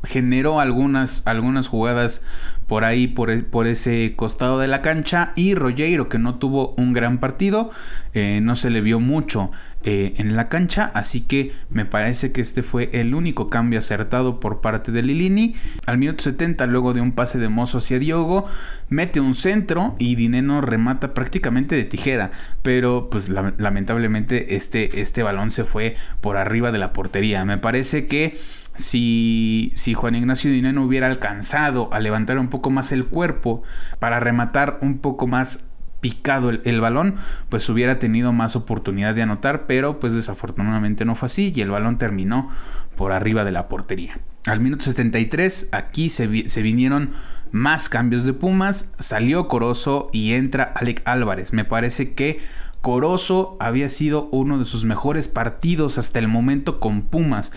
generó 0.04 0.60
algunas, 0.60 1.26
algunas 1.26 1.68
jugadas 1.68 2.22
por 2.66 2.84
ahí, 2.84 3.06
por, 3.06 3.30
e, 3.30 3.42
por, 3.42 3.66
ese 3.66 4.12
costado 4.14 4.58
de 4.58 4.68
la 4.68 4.82
cancha. 4.82 5.32
Y 5.36 5.54
Rogero, 5.54 6.08
que 6.08 6.18
no 6.18 6.36
tuvo 6.36 6.74
un 6.76 6.92
gran 6.92 7.18
partido, 7.18 7.70
eh, 8.14 8.40
no 8.42 8.56
se 8.56 8.70
le 8.70 8.80
vio 8.80 9.00
mucho 9.00 9.50
eh, 9.84 10.14
en 10.18 10.36
la 10.36 10.48
cancha, 10.48 10.90
así 10.92 11.22
que 11.22 11.52
me 11.70 11.84
parece 11.84 12.32
que 12.32 12.40
este 12.40 12.62
fue 12.62 12.90
el 12.92 13.14
único 13.14 13.48
cambio 13.48 13.78
acertado 13.78 14.38
por 14.38 14.60
parte 14.60 14.92
de 14.92 15.02
Lilini. 15.02 15.54
Al 15.86 15.98
minuto 15.98 16.24
70, 16.24 16.66
luego 16.66 16.92
de 16.92 17.00
un 17.00 17.12
pase 17.12 17.38
de 17.38 17.48
Mozo 17.48 17.78
hacia 17.78 17.98
Diogo, 17.98 18.44
mete 18.88 19.20
un 19.20 19.34
centro 19.34 19.96
y 19.98 20.16
Dineno 20.16 20.60
remata 20.60 21.14
prácticamente 21.14 21.74
de 21.74 21.84
tijera, 21.84 22.32
pero 22.62 23.08
pues 23.10 23.28
lamentablemente 23.28 24.56
este, 24.56 25.00
este 25.00 25.22
balón 25.22 25.50
se 25.50 25.64
fue 25.64 25.96
por 26.20 26.36
arriba 26.36 26.70
de 26.70 26.78
la 26.78 26.92
portería. 26.92 27.44
Me 27.44 27.56
parece 27.56 28.06
que 28.06 28.36
si, 28.78 29.72
si, 29.74 29.92
Juan 29.94 30.14
Ignacio 30.14 30.50
Dineno 30.50 30.84
hubiera 30.84 31.06
alcanzado 31.06 31.92
a 31.92 32.00
levantar 32.00 32.38
un 32.38 32.48
poco 32.48 32.70
más 32.70 32.92
el 32.92 33.06
cuerpo 33.06 33.62
para 33.98 34.20
rematar 34.20 34.78
un 34.80 34.98
poco 34.98 35.26
más 35.26 35.68
picado 36.00 36.50
el, 36.50 36.80
balón, 36.80 37.16
pues 37.48 37.68
hubiera 37.68 37.98
tenido 37.98 38.32
más 38.32 38.56
oportunidad 38.56 39.14
de 39.14 39.22
anotar, 39.22 39.66
pero 39.66 39.98
pues 39.98 40.14
desafortunadamente 40.14 41.04
no 41.04 41.14
fue 41.14 41.26
así 41.26 41.52
y 41.54 41.60
el 41.60 41.70
balón 41.70 41.98
terminó 41.98 42.50
por 42.96 43.12
arriba 43.12 43.44
de 43.44 43.52
la 43.52 43.68
portería. 43.68 44.20
Al 44.46 44.60
minuto 44.60 44.84
73, 44.84 45.70
aquí 45.72 46.08
se, 46.10 46.48
se 46.48 46.62
vinieron 46.62 47.12
más 47.50 47.88
cambios 47.88 48.24
de 48.24 48.32
Pumas, 48.32 48.92
salió 48.98 49.48
Corozo 49.48 50.10
y 50.12 50.34
entra 50.34 50.62
Alec 50.62 51.02
Álvarez. 51.04 51.52
Me 51.52 51.64
parece 51.64 52.12
que 52.14 52.40
Corozo 52.80 53.56
había 53.58 53.88
sido 53.88 54.28
uno 54.30 54.58
de 54.58 54.64
sus 54.64 54.84
mejores 54.84 55.26
partidos 55.26 55.98
hasta 55.98 56.18
el 56.20 56.28
momento 56.28 56.78
con 56.78 57.02
Pumas 57.02 57.50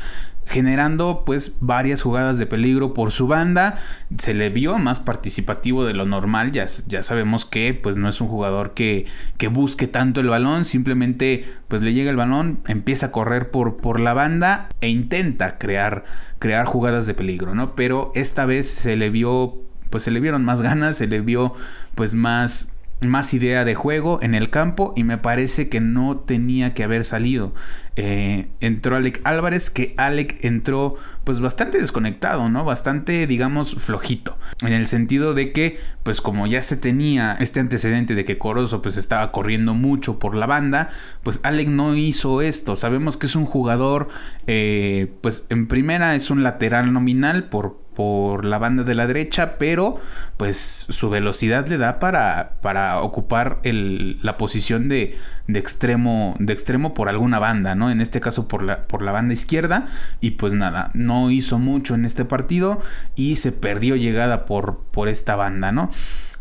generando 0.45 1.23
pues 1.25 1.55
varias 1.59 2.01
jugadas 2.01 2.37
de 2.37 2.45
peligro 2.45 2.93
por 2.93 3.11
su 3.11 3.27
banda. 3.27 3.79
Se 4.17 4.33
le 4.33 4.49
vio 4.49 4.77
más 4.77 4.99
participativo 4.99 5.85
de 5.85 5.93
lo 5.93 6.05
normal. 6.05 6.51
Ya, 6.51 6.65
ya 6.87 7.03
sabemos 7.03 7.45
que 7.45 7.73
pues 7.73 7.97
no 7.97 8.09
es 8.09 8.19
un 8.21 8.27
jugador 8.27 8.73
que, 8.73 9.05
que, 9.37 9.47
busque 9.47 9.87
tanto 9.87 10.21
el 10.21 10.27
balón. 10.27 10.65
Simplemente 10.65 11.45
pues 11.67 11.81
le 11.81 11.93
llega 11.93 12.09
el 12.09 12.17
balón, 12.17 12.59
empieza 12.67 13.07
a 13.07 13.11
correr 13.11 13.51
por, 13.51 13.77
por 13.77 13.99
la 13.99 14.13
banda 14.13 14.69
e 14.81 14.89
intenta 14.89 15.57
crear, 15.57 16.03
crear 16.39 16.65
jugadas 16.65 17.05
de 17.05 17.13
peligro, 17.13 17.55
¿no? 17.55 17.75
Pero 17.75 18.11
esta 18.15 18.45
vez 18.45 18.69
se 18.69 18.95
le 18.95 19.09
vio 19.09 19.57
pues 19.89 20.03
se 20.03 20.11
le 20.11 20.21
vieron 20.21 20.45
más 20.45 20.61
ganas, 20.61 20.97
se 20.97 21.05
le 21.05 21.19
vio 21.19 21.53
pues 21.95 22.15
más 22.15 22.71
más 23.01 23.33
idea 23.33 23.65
de 23.65 23.75
juego 23.75 24.19
en 24.21 24.35
el 24.35 24.49
campo 24.49 24.93
y 24.95 25.03
me 25.03 25.17
parece 25.17 25.69
que 25.69 25.79
no 25.79 26.19
tenía 26.19 26.73
que 26.73 26.83
haber 26.83 27.03
salido. 27.03 27.53
Eh, 27.95 28.47
entró 28.61 28.95
Alec 28.95 29.21
Álvarez, 29.23 29.69
que 29.69 29.93
Alec 29.97 30.37
entró 30.45 30.95
pues 31.23 31.41
bastante 31.41 31.79
desconectado, 31.79 32.47
¿no? 32.47 32.63
Bastante, 32.63 33.27
digamos, 33.27 33.75
flojito. 33.75 34.37
En 34.61 34.71
el 34.73 34.85
sentido 34.85 35.33
de 35.33 35.51
que, 35.51 35.79
pues 36.03 36.21
como 36.21 36.47
ya 36.47 36.61
se 36.61 36.77
tenía 36.77 37.35
este 37.39 37.59
antecedente 37.59 38.15
de 38.15 38.23
que 38.23 38.37
Corozo 38.37 38.81
pues 38.81 38.97
estaba 38.97 39.31
corriendo 39.31 39.73
mucho 39.73 40.19
por 40.19 40.35
la 40.35 40.45
banda, 40.45 40.89
pues 41.23 41.39
Alec 41.43 41.69
no 41.69 41.95
hizo 41.95 42.41
esto. 42.41 42.75
Sabemos 42.75 43.17
que 43.17 43.25
es 43.25 43.35
un 43.35 43.45
jugador, 43.45 44.09
eh, 44.47 45.11
pues 45.21 45.45
en 45.49 45.67
primera 45.67 46.15
es 46.15 46.29
un 46.29 46.43
lateral 46.43 46.93
nominal 46.93 47.49
por 47.49 47.81
por 48.01 48.45
la 48.45 48.57
banda 48.57 48.83
de 48.83 48.95
la 48.95 49.05
derecha, 49.05 49.59
pero 49.59 49.99
pues 50.37 50.87
su 50.89 51.11
velocidad 51.11 51.67
le 51.67 51.77
da 51.77 51.99
para, 51.99 52.53
para 52.61 52.99
ocupar 53.01 53.59
la 53.63 54.37
posición 54.37 54.89
de, 54.89 55.15
de, 55.45 55.59
extremo, 55.59 56.35
de 56.39 56.51
extremo 56.51 56.95
por 56.95 57.09
alguna 57.09 57.37
banda, 57.37 57.75
¿no? 57.75 57.91
En 57.91 58.01
este 58.01 58.19
caso 58.19 58.47
por 58.47 58.63
la, 58.63 58.81
por 58.81 59.03
la 59.03 59.11
banda 59.11 59.35
izquierda 59.35 59.85
y 60.19 60.31
pues 60.31 60.53
nada, 60.53 60.89
no 60.95 61.29
hizo 61.29 61.59
mucho 61.59 61.93
en 61.93 62.05
este 62.05 62.25
partido 62.25 62.81
y 63.15 63.35
se 63.35 63.51
perdió 63.51 63.95
llegada 63.95 64.45
por, 64.45 64.79
por 64.89 65.07
esta 65.07 65.35
banda, 65.35 65.71
¿no? 65.71 65.91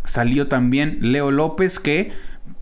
Salió 0.03 0.49
también 0.49 0.97
Leo 1.03 1.31
López 1.31 1.79
que 1.79 2.13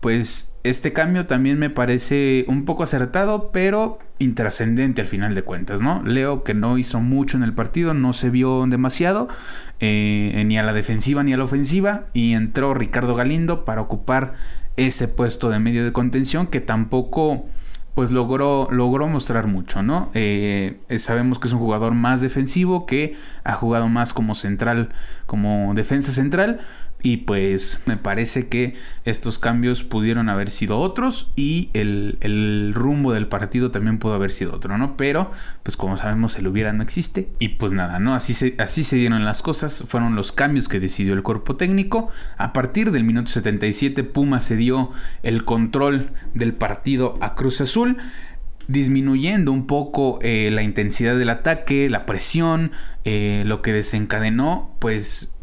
pues 0.01 0.57
este 0.69 0.93
cambio 0.93 1.25
también 1.25 1.59
me 1.59 1.69
parece 1.69 2.45
un 2.47 2.65
poco 2.65 2.83
acertado, 2.83 3.51
pero 3.51 3.99
intrascendente 4.19 5.01
al 5.01 5.07
final 5.07 5.33
de 5.33 5.43
cuentas, 5.43 5.81
¿no? 5.81 6.03
Leo 6.03 6.43
que 6.43 6.53
no 6.53 6.77
hizo 6.77 6.99
mucho 6.99 7.37
en 7.37 7.43
el 7.43 7.53
partido, 7.53 7.93
no 7.93 8.13
se 8.13 8.29
vio 8.29 8.65
demasiado, 8.67 9.27
eh, 9.79 10.43
ni 10.45 10.57
a 10.57 10.63
la 10.63 10.73
defensiva 10.73 11.23
ni 11.23 11.33
a 11.33 11.37
la 11.37 11.45
ofensiva, 11.45 12.05
y 12.13 12.33
entró 12.33 12.73
Ricardo 12.73 13.15
Galindo 13.15 13.65
para 13.65 13.81
ocupar 13.81 14.33
ese 14.77 15.07
puesto 15.07 15.49
de 15.49 15.59
medio 15.59 15.83
de 15.83 15.91
contención 15.91 16.47
que 16.47 16.61
tampoco 16.61 17.45
pues 17.95 18.11
logró, 18.11 18.69
logró 18.71 19.07
mostrar 19.07 19.47
mucho, 19.47 19.83
¿no? 19.83 20.09
Eh, 20.13 20.79
sabemos 20.97 21.37
que 21.37 21.47
es 21.47 21.53
un 21.53 21.59
jugador 21.59 21.93
más 21.93 22.21
defensivo, 22.21 22.85
que 22.85 23.15
ha 23.43 23.55
jugado 23.55 23.89
más 23.89 24.13
como 24.13 24.35
central, 24.35 24.89
como 25.25 25.73
defensa 25.73 26.11
central, 26.11 26.61
y 27.01 27.17
pues 27.17 27.81
me 27.85 27.95
parece 27.95 28.49
que 28.49 28.75
estos 29.05 29.39
cambios 29.39 29.83
pudieron 29.83 30.27
haber 30.27 30.49
sido 30.49 30.77
otros 30.79 31.31
y 31.35 31.69
el, 31.73 32.73
rumbo 32.73 33.13
del 33.13 33.27
partido 33.27 33.71
también 33.71 33.99
pudo 33.99 34.13
haber 34.13 34.31
sido 34.31 34.53
otro, 34.53 34.77
¿no? 34.77 34.97
Pero 34.97 35.31
pues 35.63 35.77
como 35.77 35.97
sabemos 35.97 36.37
el 36.37 36.47
hubiera 36.47 36.73
no 36.73 36.83
existe 36.83 37.29
y 37.39 37.49
pues 37.49 37.71
nada, 37.71 37.99
¿no? 37.99 38.15
Así 38.15 38.33
se, 38.33 38.55
así 38.59 38.83
se 38.83 38.97
dieron 38.97 39.23
las 39.23 39.41
cosas, 39.41 39.85
fueron 39.87 40.15
los 40.15 40.31
cambios 40.31 40.67
que 40.67 40.79
decidió 40.79 41.13
el 41.13 41.23
cuerpo 41.23 41.55
técnico. 41.55 42.09
A 42.37 42.51
partir 42.51 42.91
del 42.91 43.05
minuto 43.05 43.31
77 43.31 44.03
Puma 44.03 44.41
se 44.41 44.57
dio 44.57 44.91
el 45.23 45.45
control 45.45 46.11
del 46.33 46.53
partido 46.53 47.17
a 47.21 47.35
Cruz 47.35 47.61
Azul 47.61 47.97
disminuyendo 48.67 49.51
un 49.51 49.65
poco 49.65 50.19
eh, 50.21 50.49
la 50.51 50.61
intensidad 50.61 51.17
del 51.17 51.31
ataque, 51.31 51.89
la 51.89 52.05
presión, 52.05 52.71
eh, 53.03 53.41
lo 53.47 53.63
que 53.63 53.73
desencadenó 53.73 54.75
pues 54.77 55.38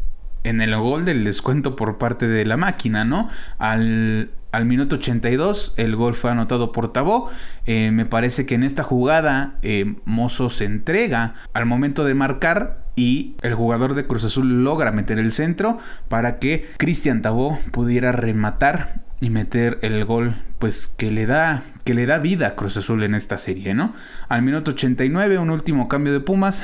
en 0.47 0.61
el 0.61 0.75
gol 0.77 1.05
del 1.05 1.23
descuento 1.23 1.75
por 1.75 1.97
parte 1.97 2.27
de 2.27 2.45
la 2.45 2.57
máquina, 2.57 3.03
¿no? 3.03 3.29
Al, 3.57 4.31
al 4.51 4.65
minuto 4.65 4.95
82 4.95 5.73
el 5.77 5.95
gol 5.95 6.15
fue 6.15 6.31
anotado 6.31 6.71
por 6.71 6.93
Tabó. 6.93 7.29
Eh, 7.65 7.91
me 7.91 8.05
parece 8.05 8.45
que 8.45 8.55
en 8.55 8.63
esta 8.63 8.83
jugada 8.83 9.55
eh, 9.61 9.95
Mozo 10.05 10.49
se 10.49 10.65
entrega 10.65 11.35
al 11.53 11.65
momento 11.65 12.05
de 12.05 12.15
marcar 12.15 12.85
y 12.95 13.35
el 13.41 13.53
jugador 13.53 13.93
de 13.93 14.07
Cruz 14.07 14.23
Azul 14.23 14.63
logra 14.63 14.91
meter 14.91 15.19
el 15.19 15.31
centro 15.31 15.77
para 16.07 16.39
que 16.39 16.67
Cristian 16.77 17.21
Tabó 17.21 17.59
pudiera 17.71 18.11
rematar 18.11 19.01
y 19.19 19.29
meter 19.29 19.79
el 19.81 20.05
gol 20.05 20.35
pues 20.59 20.87
que 20.87 21.11
le 21.11 21.25
da 21.25 21.63
que 21.83 21.93
le 21.93 22.05
da 22.05 22.17
vida 22.17 22.47
a 22.47 22.55
Cruz 22.55 22.77
Azul 22.77 23.03
en 23.03 23.15
esta 23.15 23.37
serie, 23.37 23.73
¿no? 23.73 23.93
Al 24.29 24.41
minuto 24.41 24.71
89 24.71 25.37
un 25.37 25.51
último 25.51 25.87
cambio 25.87 26.13
de 26.13 26.19
Pumas 26.19 26.63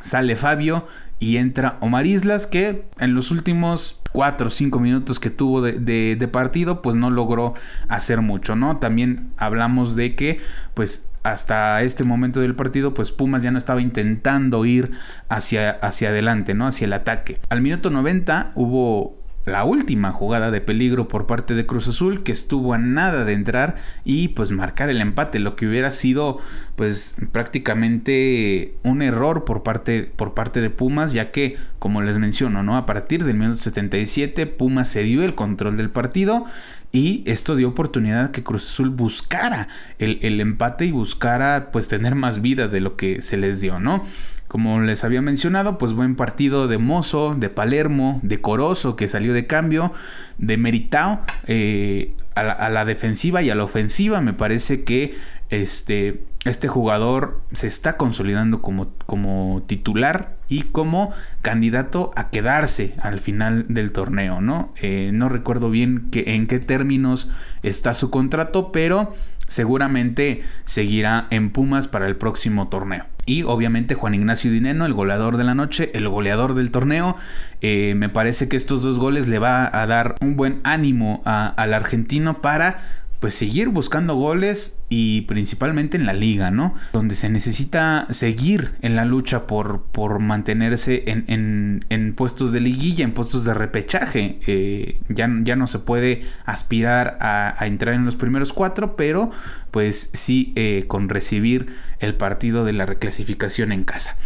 sale 0.00 0.36
Fabio 0.36 0.86
y 1.22 1.36
entra 1.36 1.76
Omar 1.78 2.04
Islas 2.04 2.48
que 2.48 2.84
en 2.98 3.14
los 3.14 3.30
últimos 3.30 4.00
4 4.10 4.48
o 4.48 4.50
5 4.50 4.80
minutos 4.80 5.20
que 5.20 5.30
tuvo 5.30 5.62
de, 5.62 6.28
partido 6.32 6.82
pues 6.82 6.96
no 6.96 7.10
logró 7.10 7.54
hacer 7.86 8.22
mucho, 8.22 8.56
¿no? 8.56 8.78
También 8.78 9.30
hablamos 9.36 9.94
de 9.94 10.16
que 10.16 10.40
pues 10.74 11.12
hasta 11.22 11.80
este 11.84 12.02
momento 12.02 12.40
del 12.40 12.56
partido 12.56 12.92
pues 12.92 13.12
Pumas 13.12 13.44
ya 13.44 13.52
no 13.52 13.58
estaba 13.58 13.80
intentando 13.80 14.64
ir 14.64 14.90
hacia, 15.28 15.70
hacia 15.70 16.08
adelante, 16.08 16.54
¿no? 16.54 16.66
Hacia 16.66 16.86
el 16.86 16.92
ataque. 16.92 17.38
Al 17.50 17.62
minuto 17.62 17.90
90 17.90 18.50
hubo 18.56 19.21
la 19.44 19.64
última 19.64 20.12
jugada 20.12 20.50
de 20.50 20.60
peligro 20.60 21.08
por 21.08 21.26
parte 21.26 21.54
de 21.54 21.66
Cruz 21.66 21.88
Azul 21.88 22.22
que 22.22 22.32
estuvo 22.32 22.74
a 22.74 22.78
nada 22.78 23.24
de 23.24 23.32
entrar 23.32 23.76
y 24.04 24.28
pues 24.28 24.52
marcar 24.52 24.88
el 24.88 25.00
empate, 25.00 25.40
lo 25.40 25.56
que 25.56 25.66
hubiera 25.66 25.90
sido 25.90 26.38
pues 26.76 27.16
prácticamente 27.32 28.76
un 28.84 29.02
error 29.02 29.44
por 29.44 29.62
parte, 29.62 30.04
por 30.04 30.34
parte 30.34 30.60
de 30.60 30.70
Pumas, 30.70 31.12
ya 31.12 31.32
que 31.32 31.56
como 31.78 32.02
les 32.02 32.18
menciono, 32.18 32.62
¿no? 32.62 32.76
A 32.76 32.86
partir 32.86 33.24
del 33.24 33.36
minuto 33.36 33.56
77 33.56 34.46
Pumas 34.46 34.88
se 34.88 35.02
dio 35.02 35.24
el 35.24 35.34
control 35.34 35.76
del 35.76 35.90
partido 35.90 36.44
y 36.92 37.24
esto 37.26 37.56
dio 37.56 37.68
oportunidad 37.68 38.30
que 38.30 38.44
Cruz 38.44 38.68
Azul 38.68 38.90
buscara 38.90 39.68
el, 39.98 40.18
el 40.22 40.40
empate 40.40 40.84
y 40.84 40.92
buscara 40.92 41.70
pues 41.72 41.88
tener 41.88 42.14
más 42.14 42.42
vida 42.42 42.68
de 42.68 42.80
lo 42.80 42.96
que 42.96 43.22
se 43.22 43.36
les 43.38 43.60
dio, 43.60 43.80
¿no? 43.80 44.04
Como 44.52 44.82
les 44.82 45.02
había 45.02 45.22
mencionado, 45.22 45.78
pues 45.78 45.94
buen 45.94 46.14
partido 46.14 46.68
de 46.68 46.76
Mozo, 46.76 47.34
de 47.34 47.48
Palermo, 47.48 48.20
de 48.22 48.42
Corozo 48.42 48.96
que 48.96 49.08
salió 49.08 49.32
de 49.32 49.46
cambio, 49.46 49.94
de 50.36 50.58
Meritao 50.58 51.22
eh, 51.46 52.12
a, 52.34 52.68
la, 52.68 52.84
defensiva 52.84 53.40
y 53.40 53.48
a 53.48 53.54
la 53.54 53.64
ofensiva. 53.64 54.20
Me 54.20 54.34
parece 54.34 54.84
que 54.84 55.16
este, 55.48 56.24
este 56.44 56.68
jugador 56.68 57.40
se 57.52 57.66
está 57.66 57.96
consolidando 57.96 58.60
como, 58.60 58.92
como 59.06 59.62
titular 59.66 60.36
y 60.48 60.64
como 60.64 61.12
candidato 61.40 62.10
a 62.14 62.28
quedarse 62.28 62.94
al 63.00 63.20
final 63.20 63.64
del 63.70 63.90
torneo, 63.90 64.42
¿no? 64.42 64.74
Eh, 64.82 65.12
no 65.14 65.30
recuerdo 65.30 65.70
bien 65.70 66.10
que, 66.10 66.34
en 66.34 66.46
qué 66.46 66.58
términos 66.58 67.30
está 67.62 67.94
su 67.94 68.10
contrato, 68.10 68.70
pero 68.70 69.14
seguramente 69.48 70.42
seguirá 70.64 71.26
en 71.30 71.50
Pumas 71.50 71.88
para 71.88 72.06
el 72.06 72.16
próximo 72.16 72.68
torneo. 72.68 73.06
Y 73.24 73.44
obviamente 73.44 73.94
Juan 73.94 74.14
Ignacio 74.14 74.50
Dineno, 74.50 74.84
el 74.84 74.94
goleador 74.94 75.36
de 75.36 75.44
la 75.44 75.54
noche, 75.54 75.90
el 75.94 76.08
goleador 76.08 76.54
del 76.54 76.70
torneo. 76.70 77.16
Eh, 77.60 77.94
me 77.96 78.08
parece 78.08 78.48
que 78.48 78.56
estos 78.56 78.82
dos 78.82 78.98
goles 78.98 79.28
le 79.28 79.38
va 79.38 79.70
a 79.80 79.86
dar 79.86 80.16
un 80.20 80.36
buen 80.36 80.60
ánimo 80.64 81.22
al 81.24 81.74
argentino 81.74 82.40
para 82.40 83.01
pues 83.22 83.34
seguir 83.34 83.68
buscando 83.68 84.16
goles 84.16 84.80
y 84.88 85.20
principalmente 85.22 85.96
en 85.96 86.06
la 86.06 86.12
liga, 86.12 86.50
¿no? 86.50 86.74
Donde 86.92 87.14
se 87.14 87.30
necesita 87.30 88.08
seguir 88.10 88.72
en 88.82 88.96
la 88.96 89.04
lucha 89.04 89.46
por, 89.46 89.82
por 89.92 90.18
mantenerse 90.18 91.04
en, 91.06 91.84
en, 91.88 92.14
puestos 92.14 92.50
de 92.50 92.58
liguilla, 92.58 93.04
en 93.04 93.12
puestos 93.12 93.44
de 93.44 93.54
repechaje. 93.54 94.40
Eh, 94.48 95.00
ya, 95.08 95.30
ya, 95.44 95.54
no 95.54 95.68
se 95.68 95.78
puede 95.78 96.24
aspirar 96.46 97.16
a, 97.20 97.54
entrar 97.64 97.94
en 97.94 98.04
los 98.04 98.16
primeros 98.16 98.52
cuatro, 98.52 98.96
pero 98.96 99.30
pues 99.70 100.10
sí 100.14 100.52
eh, 100.56 100.86
con 100.88 101.08
recibir 101.08 101.76
el 102.00 102.16
partido 102.16 102.64
de 102.64 102.72
la 102.72 102.86
reclasificación 102.86 103.70
en 103.70 103.84
casa. 103.84 104.16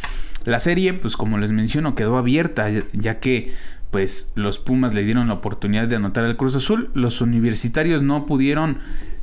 La 0.47 0.59
serie, 0.59 0.95
pues 0.95 1.19
como 1.19 1.37
les 1.37 1.53
menciono, 1.53 1.95
quedó 1.95 2.17
abierta, 2.17 2.71
ya 2.95 3.19
que 3.19 3.53
pues 3.97 4.31
los 4.35 4.59
Pumas 4.59 4.93
le 4.93 5.05
dieron 5.05 5.29
la 5.29 5.33
oportunidad 5.33 5.89
de 5.89 5.97
anotar 5.97 6.27
al 6.27 6.37
Cruz 6.37 6.55
Azul. 6.55 6.91
Los 6.93 7.23
universitarios 7.23 8.03
no 8.03 8.27
pudieron 8.27 8.81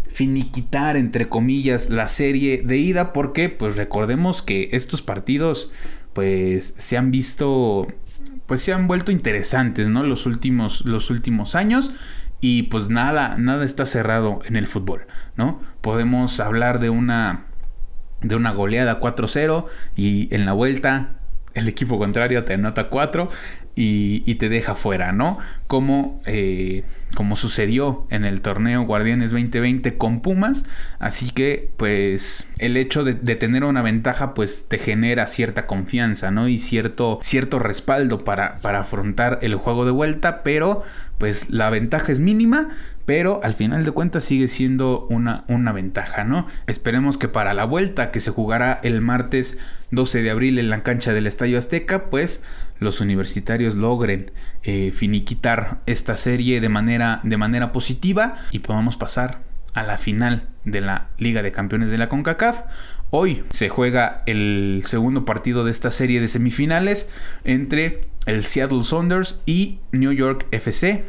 finiquitar, 0.07 0.97
entre 0.97 1.29
comillas, 1.29 1.91
la 1.91 2.07
serie 2.07 2.63
de 2.65 2.77
ida, 2.77 3.13
porque 3.13 3.49
pues 3.49 3.75
recordemos 3.75 4.41
que 4.41 4.69
estos 4.71 5.03
partidos 5.03 5.71
pues 6.13 6.73
se 6.75 6.97
han 6.97 7.11
visto, 7.11 7.85
pues 8.47 8.63
se 8.63 8.73
han 8.73 8.87
vuelto 8.87 9.11
interesantes, 9.11 9.89
¿no? 9.89 10.01
Los 10.01 10.25
últimos, 10.25 10.83
los 10.85 11.11
últimos 11.11 11.53
años. 11.53 11.93
Y 12.41 12.63
pues 12.63 12.89
nada, 12.89 13.35
nada 13.37 13.65
está 13.65 13.85
cerrado 13.85 14.39
en 14.45 14.55
el 14.55 14.65
fútbol, 14.65 15.05
¿no? 15.35 15.61
Podemos 15.81 16.39
hablar 16.39 16.79
de 16.79 16.89
una 16.89 17.45
de 18.21 18.35
una 18.35 18.51
goleada 18.51 18.99
4-0 18.99 19.67
y 19.95 20.33
en 20.33 20.47
la 20.47 20.53
vuelta 20.53 21.19
el 21.53 21.67
equipo 21.67 21.99
contrario 21.99 22.43
te 22.45 22.53
anota 22.53 22.89
4 22.89 23.29
y, 23.75 24.35
te 24.35 24.49
deja 24.49 24.75
fuera, 24.75 25.11
¿no? 25.11 25.37
Como, 25.67 26.21
eh, 26.25 26.83
como 27.15 27.35
sucedió 27.35 28.05
en 28.09 28.25
el 28.25 28.41
torneo 28.41 28.83
Guardianes 28.83 29.31
2020 29.31 29.97
con 29.97 30.21
Pumas. 30.21 30.65
Así 30.99 31.31
que, 31.31 31.71
pues, 31.77 32.47
el 32.59 32.77
hecho 32.77 33.03
de, 33.03 33.13
tener 33.35 33.63
una 33.63 33.81
ventaja, 33.81 34.33
pues, 34.33 34.67
te 34.67 34.77
genera 34.77 35.27
cierta 35.27 35.65
confianza, 35.65 36.31
¿no? 36.31 36.47
Y 36.47 36.59
cierto, 36.59 37.19
cierto 37.23 37.59
respaldo 37.59 38.19
para, 38.19 38.55
para 38.55 38.81
afrontar 38.81 39.39
el 39.41 39.55
juego 39.55 39.85
de 39.85 39.91
vuelta, 39.91 40.43
pero, 40.43 40.83
pues, 41.23 41.49
la 41.49 41.69
ventaja 41.69 42.11
es 42.11 42.19
mínima 42.19 42.67
pero 43.05 43.41
al 43.43 43.53
final 43.53 43.83
de 43.85 43.91
cuentas 43.91 44.23
sigue 44.23 44.47
siendo 44.47 45.07
una, 45.09 45.45
una 45.47 45.71
ventaja, 45.71 46.23
¿no? 46.23 46.47
Esperemos 46.67 47.17
que 47.17 47.27
para 47.27 47.53
la 47.53 47.65
vuelta 47.65 48.11
que 48.11 48.19
se 48.19 48.31
jugará 48.31 48.79
el 48.83 49.01
martes 49.01 49.57
12 49.91 50.21
de 50.21 50.31
abril 50.31 50.59
en 50.59 50.69
la 50.69 50.83
cancha 50.83 51.13
del 51.13 51.27
Estadio 51.27 51.57
Azteca, 51.57 52.09
pues 52.09 52.43
los 52.79 53.01
universitarios 53.01 53.75
logren 53.75 54.31
eh, 54.63 54.91
finiquitar 54.93 55.81
esta 55.85 56.17
serie 56.17 56.61
de 56.61 56.69
manera, 56.69 57.19
de 57.23 57.37
manera 57.37 57.71
positiva 57.71 58.35
y 58.51 58.59
podamos 58.59 58.97
pasar 58.97 59.41
a 59.73 59.83
la 59.83 59.97
final 59.97 60.47
de 60.65 60.81
la 60.81 61.07
Liga 61.17 61.41
de 61.41 61.51
Campeones 61.51 61.89
de 61.89 61.97
la 61.97 62.09
CONCACAF. 62.09 62.63
Hoy 63.15 63.43
se 63.51 63.69
juega 63.69 64.23
el 64.25 64.81
segundo 64.87 65.23
partido 65.23 65.63
de 65.63 65.69
esta 65.69 65.91
serie 65.91 66.19
de 66.19 66.27
semifinales 66.27 67.11
entre 67.43 68.07
el 68.25 68.41
Seattle 68.41 68.81
Saunders 68.81 69.39
y 69.45 69.77
New 69.91 70.13
York 70.13 70.47
FC 70.49 71.03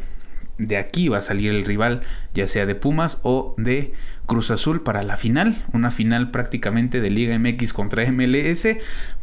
de 0.59 0.77
aquí 0.77 1.09
va 1.09 1.17
a 1.17 1.23
salir 1.23 1.51
el 1.51 1.65
rival, 1.65 2.03
ya 2.35 2.47
sea 2.47 2.67
de 2.67 2.75
Pumas 2.75 3.21
o 3.23 3.55
de 3.57 3.95
Cruz 4.27 4.51
Azul 4.51 4.83
para 4.83 5.03
la 5.03 5.17
final, 5.17 5.65
una 5.73 5.91
final 5.91 6.31
prácticamente 6.31 7.01
de 7.01 7.09
Liga 7.09 7.39
MX 7.39 7.73
contra 7.73 8.05
MLS 8.13 8.69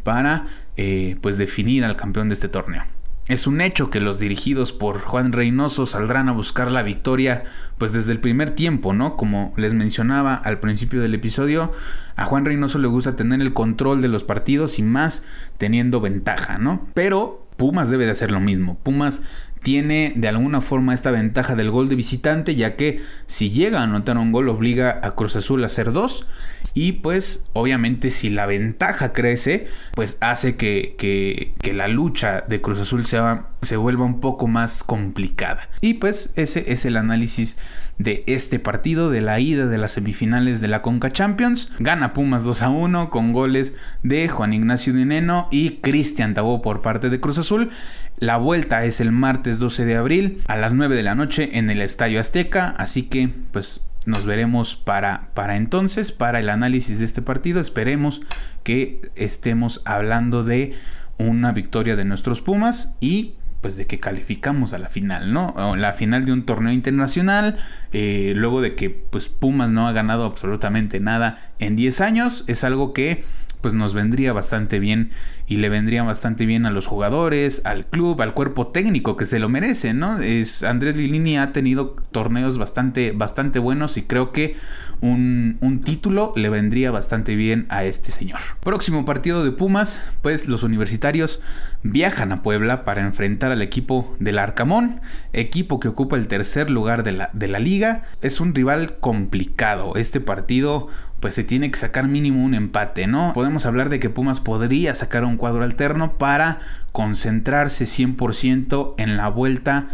para 0.02 0.48
eh, 0.76 1.18
pues 1.22 1.38
definir 1.38 1.86
al 1.86 1.96
campeón 1.96 2.30
de 2.30 2.34
este 2.34 2.50
torneo. 2.50 2.84
Es 3.32 3.48
un 3.48 3.62
hecho 3.62 3.90
que 3.90 4.02
los 4.02 4.20
dirigidos 4.20 4.74
por 4.74 5.00
Juan 5.00 5.32
Reynoso 5.32 5.86
saldrán 5.86 6.28
a 6.28 6.34
buscar 6.34 6.70
la 6.70 6.84
victoria 6.84 7.46
pues 7.78 7.94
desde 7.94 8.12
el 8.12 8.20
primer 8.20 8.52
tiempo, 8.52 8.92
¿no? 8.92 9.16
Como 9.16 9.54
les 9.56 9.74
mencionaba 9.74 10.36
al 10.36 10.60
principio 10.60 11.00
del 11.00 11.14
episodio, 11.14 11.72
a 12.18 12.26
Juan 12.26 12.44
Reynoso 12.44 12.78
le 12.78 12.90
gusta 12.90 13.16
tener 13.16 13.40
el 13.40 13.54
control 13.54 14.02
de 14.02 14.10
los 14.10 14.26
partidos 14.26 14.80
y 14.80 14.84
más 14.84 15.24
teniendo 15.58 16.02
ventaja, 16.02 16.58
¿no? 16.58 16.90
Pero 16.94 17.48
Pumas 17.56 17.90
debe 17.90 18.06
de 18.06 18.12
hacer 18.12 18.32
lo 18.32 18.42
mismo. 18.42 18.78
Pumas 18.84 19.22
tiene 19.64 20.14
de 20.16 20.28
alguna 20.28 20.62
forma 20.62 20.94
esta 20.94 21.12
ventaja 21.12 21.56
del 21.56 21.70
gol 21.70 21.88
de 21.88 21.96
visitante, 21.96 22.56
ya 22.56 22.76
que 22.76 23.02
si 23.28 23.52
llega 23.52 23.80
a 23.80 23.84
anotar 23.84 24.18
un 24.18 24.32
gol 24.32 24.50
obliga 24.50 25.00
a 25.04 25.12
Cruz 25.12 25.36
Azul 25.36 25.64
a 25.64 25.68
hacer 25.68 25.92
dos. 25.92 26.28
Y 26.74 26.94
pues 26.94 27.46
obviamente 27.54 28.12
si 28.12 28.30
la 28.30 28.46
ventaja 28.46 29.12
crece, 29.12 29.68
pues 29.94 30.18
hace 30.22 30.56
que, 30.56 30.96
que, 30.98 31.74
la 31.74 31.88
lucha 31.88 32.42
de 32.48 32.62
Cruz 32.62 32.80
Azul 32.80 33.06
se 33.06 33.78
vuelva 33.78 34.06
un 34.06 34.20
poco 34.20 34.48
más 34.48 34.84
complicada. 34.84 35.70
Y 35.82 35.96
pues 35.96 36.34
ese 36.38 36.72
es 36.72 36.86
el 36.86 36.98
análisis 36.98 37.58
de 37.98 38.24
este 38.28 38.60
partido, 38.60 39.10
de 39.10 39.22
la 39.22 39.40
ida 39.40 39.68
de 39.68 39.78
las 39.78 39.92
semifinales 39.92 40.62
de 40.62 40.68
la 40.68 40.82
Conca 40.82 41.12
Champions. 41.12 41.72
Gana 41.80 42.14
Pumas 42.14 42.44
2 42.44 42.62
a 42.64 42.70
1 42.70 43.10
con 43.10 43.34
goles 43.34 43.76
de 44.04 44.28
Juan 44.28 44.54
Ignacio 44.54 44.94
Dineno 44.94 45.48
y 45.52 45.78
Cristian 45.82 46.34
Tabó 46.34 46.62
por 46.62 46.82
parte 46.82 47.10
de 47.10 47.20
Cruz 47.20 47.38
Azul. 47.38 47.70
La 48.18 48.38
vuelta 48.38 48.84
es 48.86 49.02
el 49.02 49.12
martes 49.12 49.60
12 49.60 49.86
de 49.86 49.96
abril 49.96 50.42
a 50.48 50.56
las 50.56 50.74
9 50.74 50.96
de 50.96 51.04
la 51.04 51.16
noche 51.16 51.58
en 51.58 51.70
el 51.70 51.82
Estadio 51.82 52.20
Azteca, 52.20 52.70
así 52.78 53.04
que 53.04 53.30
pues 53.52 53.86
nos 54.06 54.26
veremos 54.26 54.76
para, 54.76 55.30
para 55.34 55.58
entonces, 55.58 56.12
para 56.12 56.40
el 56.40 56.50
análisis 56.50 57.00
de 57.00 57.06
este 57.06 57.22
partido. 57.22 57.62
Esperemos 57.62 58.22
que 58.64 59.12
estemos 59.16 59.82
hablando 59.86 60.44
de 60.44 60.74
una 61.18 61.52
victoria 61.52 61.96
de 61.96 62.06
nuestros 62.06 62.42
Pumas 62.42 62.96
y 63.00 63.36
pues 63.62 63.78
de 63.78 63.86
que 63.86 64.00
calificamos 64.00 64.74
a 64.74 64.80
la 64.80 64.90
final, 64.90 65.32
¿no? 65.32 65.76
la 65.76 65.94
final 65.94 66.26
de 66.26 66.34
un 66.34 66.44
torneo 66.44 66.74
internacional, 66.74 67.58
eh, 67.94 68.34
luego 68.36 68.62
de 68.62 68.76
que 68.76 68.90
pues 68.90 69.30
Pumas 69.30 69.70
no 69.70 69.88
ha 69.88 69.92
ganado 69.92 70.26
absolutamente 70.26 71.00
nada 71.00 71.52
en 71.60 71.76
10 71.76 72.02
años, 72.02 72.44
es 72.48 72.64
algo 72.64 72.92
que 72.94 73.24
pues 73.62 73.76
nos 73.76 73.94
vendría 73.94 74.34
bastante 74.34 74.80
bien 74.80 75.12
y 75.52 75.58
le 75.58 75.68
vendría 75.68 76.02
bastante 76.04 76.46
bien 76.46 76.66
a 76.66 76.72
los 76.72 76.88
jugadores, 76.88 77.64
al 77.66 77.86
club, 77.86 78.22
al 78.22 78.34
cuerpo 78.34 78.68
técnico 78.68 79.18
que 79.18 79.26
se 79.26 79.38
lo 79.38 79.50
merece, 79.50 79.94
¿no? 79.94 80.18
Es 80.22 80.64
Andrés 80.64 80.96
Lilini 80.96 81.38
ha 81.38 81.52
tenido 81.52 81.98
torneos 82.14 82.58
bastante 82.58 83.12
bastante 83.12 83.60
buenos 83.60 83.98
y 83.98 84.04
creo 84.04 84.32
que 84.32 84.56
un, 85.02 85.58
un, 85.60 85.82
título 85.82 86.32
le 86.38 86.48
vendría 86.48 86.90
bastante 86.92 87.36
bien 87.36 87.66
a 87.68 87.84
este 87.84 88.12
señor. 88.12 88.40
Próximo 88.62 89.04
partido 89.04 89.44
de 89.44 89.52
Pumas, 89.52 90.02
pues 90.22 90.48
los 90.48 90.64
universitarios 90.64 91.42
viajan 91.84 92.32
a 92.32 92.44
Puebla 92.44 92.86
para 92.86 93.02
enfrentar 93.02 93.52
al 93.52 93.62
equipo 93.62 94.16
del 94.20 94.40
Arcamón, 94.40 95.02
equipo 95.34 95.82
que 95.82 95.90
ocupa 95.90 96.16
el 96.16 96.30
tercer 96.30 96.70
lugar 96.70 97.04
de 97.04 97.12
la, 97.12 97.30
de 97.34 97.50
la 97.50 97.60
liga. 97.60 98.04
Es 98.22 98.40
un 98.40 98.56
rival 98.56 99.00
complicado. 99.02 99.98
Este 99.98 100.22
partido 100.22 100.88
pues 101.22 101.36
se 101.36 101.44
tiene 101.44 101.70
que 101.70 101.78
sacar 101.78 102.08
mínimo 102.08 102.44
un 102.44 102.56
empate, 102.56 103.06
¿no? 103.06 103.32
Podemos 103.34 103.68
hablar 103.68 103.90
de 103.90 104.00
que 104.00 104.10
Pumas 104.10 104.40
podría 104.40 104.96
sacar 104.96 105.24
un 105.24 105.38
cuadro 105.42 105.64
alterno 105.64 106.20
para 106.20 106.60
concentrarse 106.92 107.86
100% 107.86 108.94
en 109.00 109.18
la 109.18 109.28
vuelta 109.28 109.90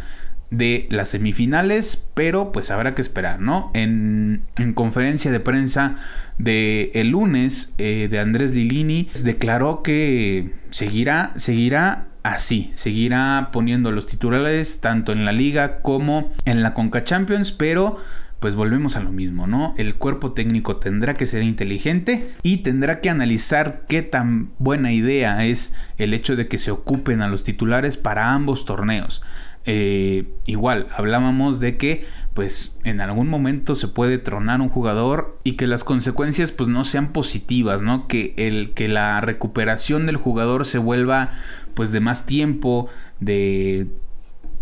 de 0.50 0.88
las 0.92 1.10
semifinales, 1.10 2.06
pero 2.14 2.52
pues 2.52 2.70
habrá 2.70 2.96
que 2.96 3.02
esperar, 3.02 3.40
¿no? 3.40 3.72
En, 3.74 4.44
conferencia 4.76 5.32
de 5.32 5.40
prensa 5.40 5.96
de 6.38 6.92
el 6.96 7.12
lunes 7.12 7.74
eh, 7.78 8.10
de 8.12 8.20
Andrés 8.20 8.54
Lilini 8.54 9.10
declaró 9.24 9.84
que 9.84 10.52
seguirá, 10.70 11.32
seguirá 11.38 12.08
así, 12.24 12.72
seguirá 12.76 13.52
poniendo 13.54 13.94
los 13.94 14.06
titulares 14.06 14.82
tanto 14.82 15.14
en 15.14 15.24
la 15.24 15.32
liga 15.32 15.82
como 15.82 16.30
en 16.44 16.62
la 16.62 16.74
Conca 16.74 17.06
Champions, 17.06 17.54
pero 17.54 17.98
pues 18.40 18.56
volvemos 18.56 18.96
a 18.96 19.00
lo 19.00 19.12
mismo, 19.12 19.48
¿no? 19.48 19.74
El 19.78 19.96
cuerpo 19.96 20.34
técnico 20.34 20.78
tendrá 20.78 21.16
que 21.16 21.26
ser 21.26 21.42
inteligente 21.42 22.32
y 22.44 22.58
tendrá 22.58 23.02
que 23.02 23.10
analizar 23.10 23.86
qué 23.88 24.04
tan 24.04 24.52
buena 24.60 24.92
idea 24.92 25.46
es 25.46 25.76
el 25.98 26.14
hecho 26.14 26.36
de 26.36 26.48
que 26.48 26.60
se 26.60 26.72
ocupen 26.72 27.22
a 27.22 27.28
los 27.28 27.44
titulares 27.44 27.98
para 27.98 28.34
ambos 28.34 28.66
torneos. 28.66 29.24
Eh, 29.70 30.30
igual, 30.46 30.88
hablábamos 30.96 31.60
de 31.60 31.76
que 31.78 32.06
pues 32.34 32.78
en 32.84 33.02
algún 33.02 33.28
momento 33.28 33.76
se 33.76 33.88
puede 33.88 34.20
tronar 34.20 34.62
un 34.62 34.70
jugador 34.70 35.40
y 35.44 35.54
que 35.54 35.68
las 35.68 35.84
consecuencias 35.84 36.52
pues 36.52 36.70
no 36.70 36.84
sean 36.84 37.12
positivas, 37.12 37.82
¿no? 37.82 38.08
Que 38.08 38.34
el 38.38 38.74
que 38.76 38.88
la 38.88 39.20
recuperación 39.20 40.06
del 40.06 40.16
jugador 40.16 40.66
se 40.66 40.78
vuelva 40.78 41.32
pues 41.74 41.92
de 41.92 42.00
más 42.00 42.26
tiempo, 42.28 42.88
de 43.20 43.88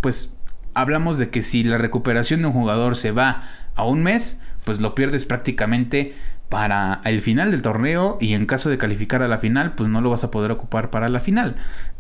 pues 0.02 0.36
hablamos 0.74 1.18
de 1.18 1.30
que 1.30 1.42
si 1.42 1.64
la 1.64 1.78
recuperación 1.78 2.42
de 2.42 2.48
un 2.48 2.54
jugador 2.54 2.96
se 2.96 3.12
va 3.12 3.44
a 3.76 3.86
un 3.86 4.04
mes, 4.04 4.40
pues 4.64 4.82
lo 4.82 4.96
pierdes 4.96 5.26
prácticamente 5.26 6.16
para 6.50 7.02
el 7.06 7.22
final 7.22 7.52
del 7.52 7.62
torneo 7.62 8.18
y 8.22 8.34
en 8.34 8.46
caso 8.46 8.70
de 8.70 8.78
calificar 8.78 9.24
a 9.24 9.28
la 9.28 9.40
final, 9.40 9.74
pues 9.74 9.90
no 9.90 10.02
lo 10.02 10.12
vas 10.12 10.24
a 10.24 10.32
poder 10.32 10.52
ocupar 10.52 10.90
para 10.90 11.10
la 11.10 11.20
final. 11.20 11.56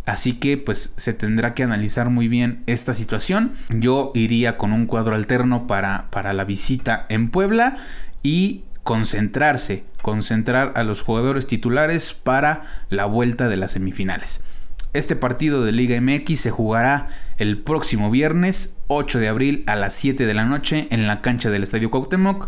Así 0.05 0.33
que 0.33 0.57
pues 0.57 0.93
se 0.97 1.13
tendrá 1.13 1.53
que 1.53 1.63
analizar 1.63 2.09
muy 2.09 2.27
bien 2.27 2.63
esta 2.67 2.93
situación. 2.93 3.53
Yo 3.69 4.11
iría 4.13 4.57
con 4.57 4.71
un 4.71 4.85
cuadro 4.85 5.15
alterno 5.15 5.67
para, 5.67 6.09
para 6.11 6.33
la 6.33 6.43
visita 6.43 7.05
en 7.09 7.29
Puebla 7.29 7.77
y 8.21 8.63
concentrarse, 8.83 9.83
concentrar 10.03 10.73
a 10.75 10.83
los 10.83 11.01
jugadores 11.01 11.47
titulares 11.47 12.13
para 12.13 12.63
la 12.89 13.05
vuelta 13.05 13.49
de 13.49 13.57
las 13.57 13.71
semifinales. 13.71 14.43
Este 14.95 15.17
partido 15.17 15.65
de 15.65 15.73
Liga 15.73 15.99
MX 15.99 16.39
se 16.39 16.51
jugará 16.51 17.09
el 17.37 17.57
próximo 17.57 18.09
viernes 18.09 18.77
8 18.87 19.19
de 19.19 19.27
abril 19.27 19.63
a 19.67 19.75
las 19.75 19.93
7 19.93 20.25
de 20.25 20.33
la 20.33 20.45
noche 20.45 20.87
en 20.89 21.05
la 21.05 21.21
cancha 21.21 21.49
del 21.49 21.63
Estadio 21.63 21.91
Cuauhtémoc. 21.91 22.47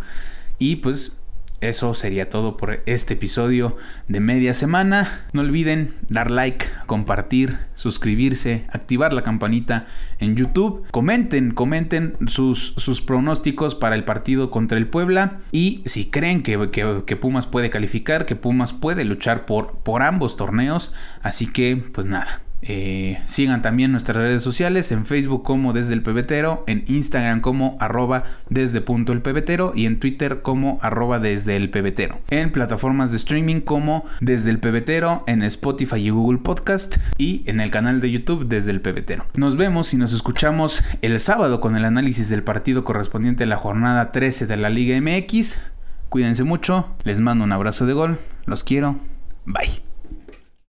Y 0.57 0.77
pues 0.77 1.17
eso 1.59 1.93
sería 1.93 2.29
todo 2.29 2.55
por 2.55 2.83
este 2.85 3.15
episodio 3.15 3.77
de 4.07 4.19
media 4.19 4.53
semana. 4.53 5.25
No 5.33 5.41
olviden 5.41 5.95
dar 6.07 6.29
like, 6.29 6.67
compartir, 6.85 7.57
suscribirse, 7.73 8.65
activar 8.69 9.11
la 9.13 9.23
campanita 9.23 9.87
en 10.19 10.35
YouTube. 10.35 10.85
Comenten, 10.91 11.51
comenten 11.51 12.15
sus, 12.27 12.73
sus 12.77 13.01
pronósticos 13.01 13.73
para 13.73 13.95
el 13.95 14.03
partido 14.03 14.51
contra 14.51 14.77
el 14.77 14.87
Puebla. 14.87 15.39
Y 15.51 15.81
si 15.85 16.05
creen 16.05 16.43
que, 16.43 16.69
que, 16.71 17.15
Pumas 17.15 17.47
puede 17.47 17.69
calificar, 17.69 18.25
que 18.25 18.35
Pumas 18.35 18.73
puede 18.73 19.03
luchar 19.03 19.45
por, 19.45 19.79
por 19.79 20.03
ambos 20.03 20.37
torneos. 20.37 20.93
Así 21.23 21.47
que, 21.47 21.81
pues 21.91 22.05
nada, 22.05 22.41
eh, 22.61 23.21
sigan 23.27 23.61
también 23.61 23.91
nuestras 23.91 24.17
redes 24.17 24.43
sociales 24.43 24.91
en 24.91 25.05
Facebook 25.05 25.43
como 25.43 25.73
desde 25.73 25.93
el 25.93 26.01
pebetero, 26.01 26.63
en 26.67 26.83
Instagram 26.87 27.41
como 27.41 27.77
arroba 27.79 28.23
desde 28.49 28.81
punto 28.81 29.13
el 29.13 29.21
pebetero 29.21 29.73
y 29.75 29.85
en 29.85 29.99
Twitter 29.99 30.41
como 30.41 30.79
arroba 30.81 31.19
desde 31.19 31.55
el 31.55 31.69
pebetero. 31.69 32.19
En 32.29 32.51
plataformas 32.51 33.11
de 33.11 33.17
streaming 33.17 33.61
como 33.61 34.05
desde 34.21 34.49
el 34.49 34.59
pebetero, 34.59 35.23
en 35.27 35.43
Spotify 35.43 35.97
y 35.97 36.09
Google 36.09 36.39
Podcast 36.39 36.97
y 37.17 37.43
en 37.45 37.59
el 37.59 37.71
canal 37.71 38.01
de 38.01 38.11
YouTube 38.11 38.47
desde 38.47 38.71
el 38.71 38.81
pebetero. 38.81 39.25
Nos 39.35 39.55
vemos 39.55 39.93
y 39.93 39.97
nos 39.97 40.13
escuchamos 40.13 40.83
el 41.01 41.19
sábado 41.19 41.61
con 41.61 41.75
el 41.75 41.85
análisis 41.85 42.29
del 42.29 42.43
partido 42.43 42.83
correspondiente 42.83 43.43
a 43.43 43.47
la 43.47 43.57
jornada 43.57 44.11
13 44.11 44.47
de 44.47 44.57
la 44.57 44.69
Liga 44.69 44.99
MX. 44.99 45.59
Cuídense 46.09 46.43
mucho, 46.43 46.95
les 47.03 47.19
mando 47.19 47.43
un 47.43 47.51
abrazo 47.51 47.85
de 47.85 47.93
gol, 47.93 48.19
los 48.45 48.63
quiero, 48.63 48.97
bye. 49.45 49.86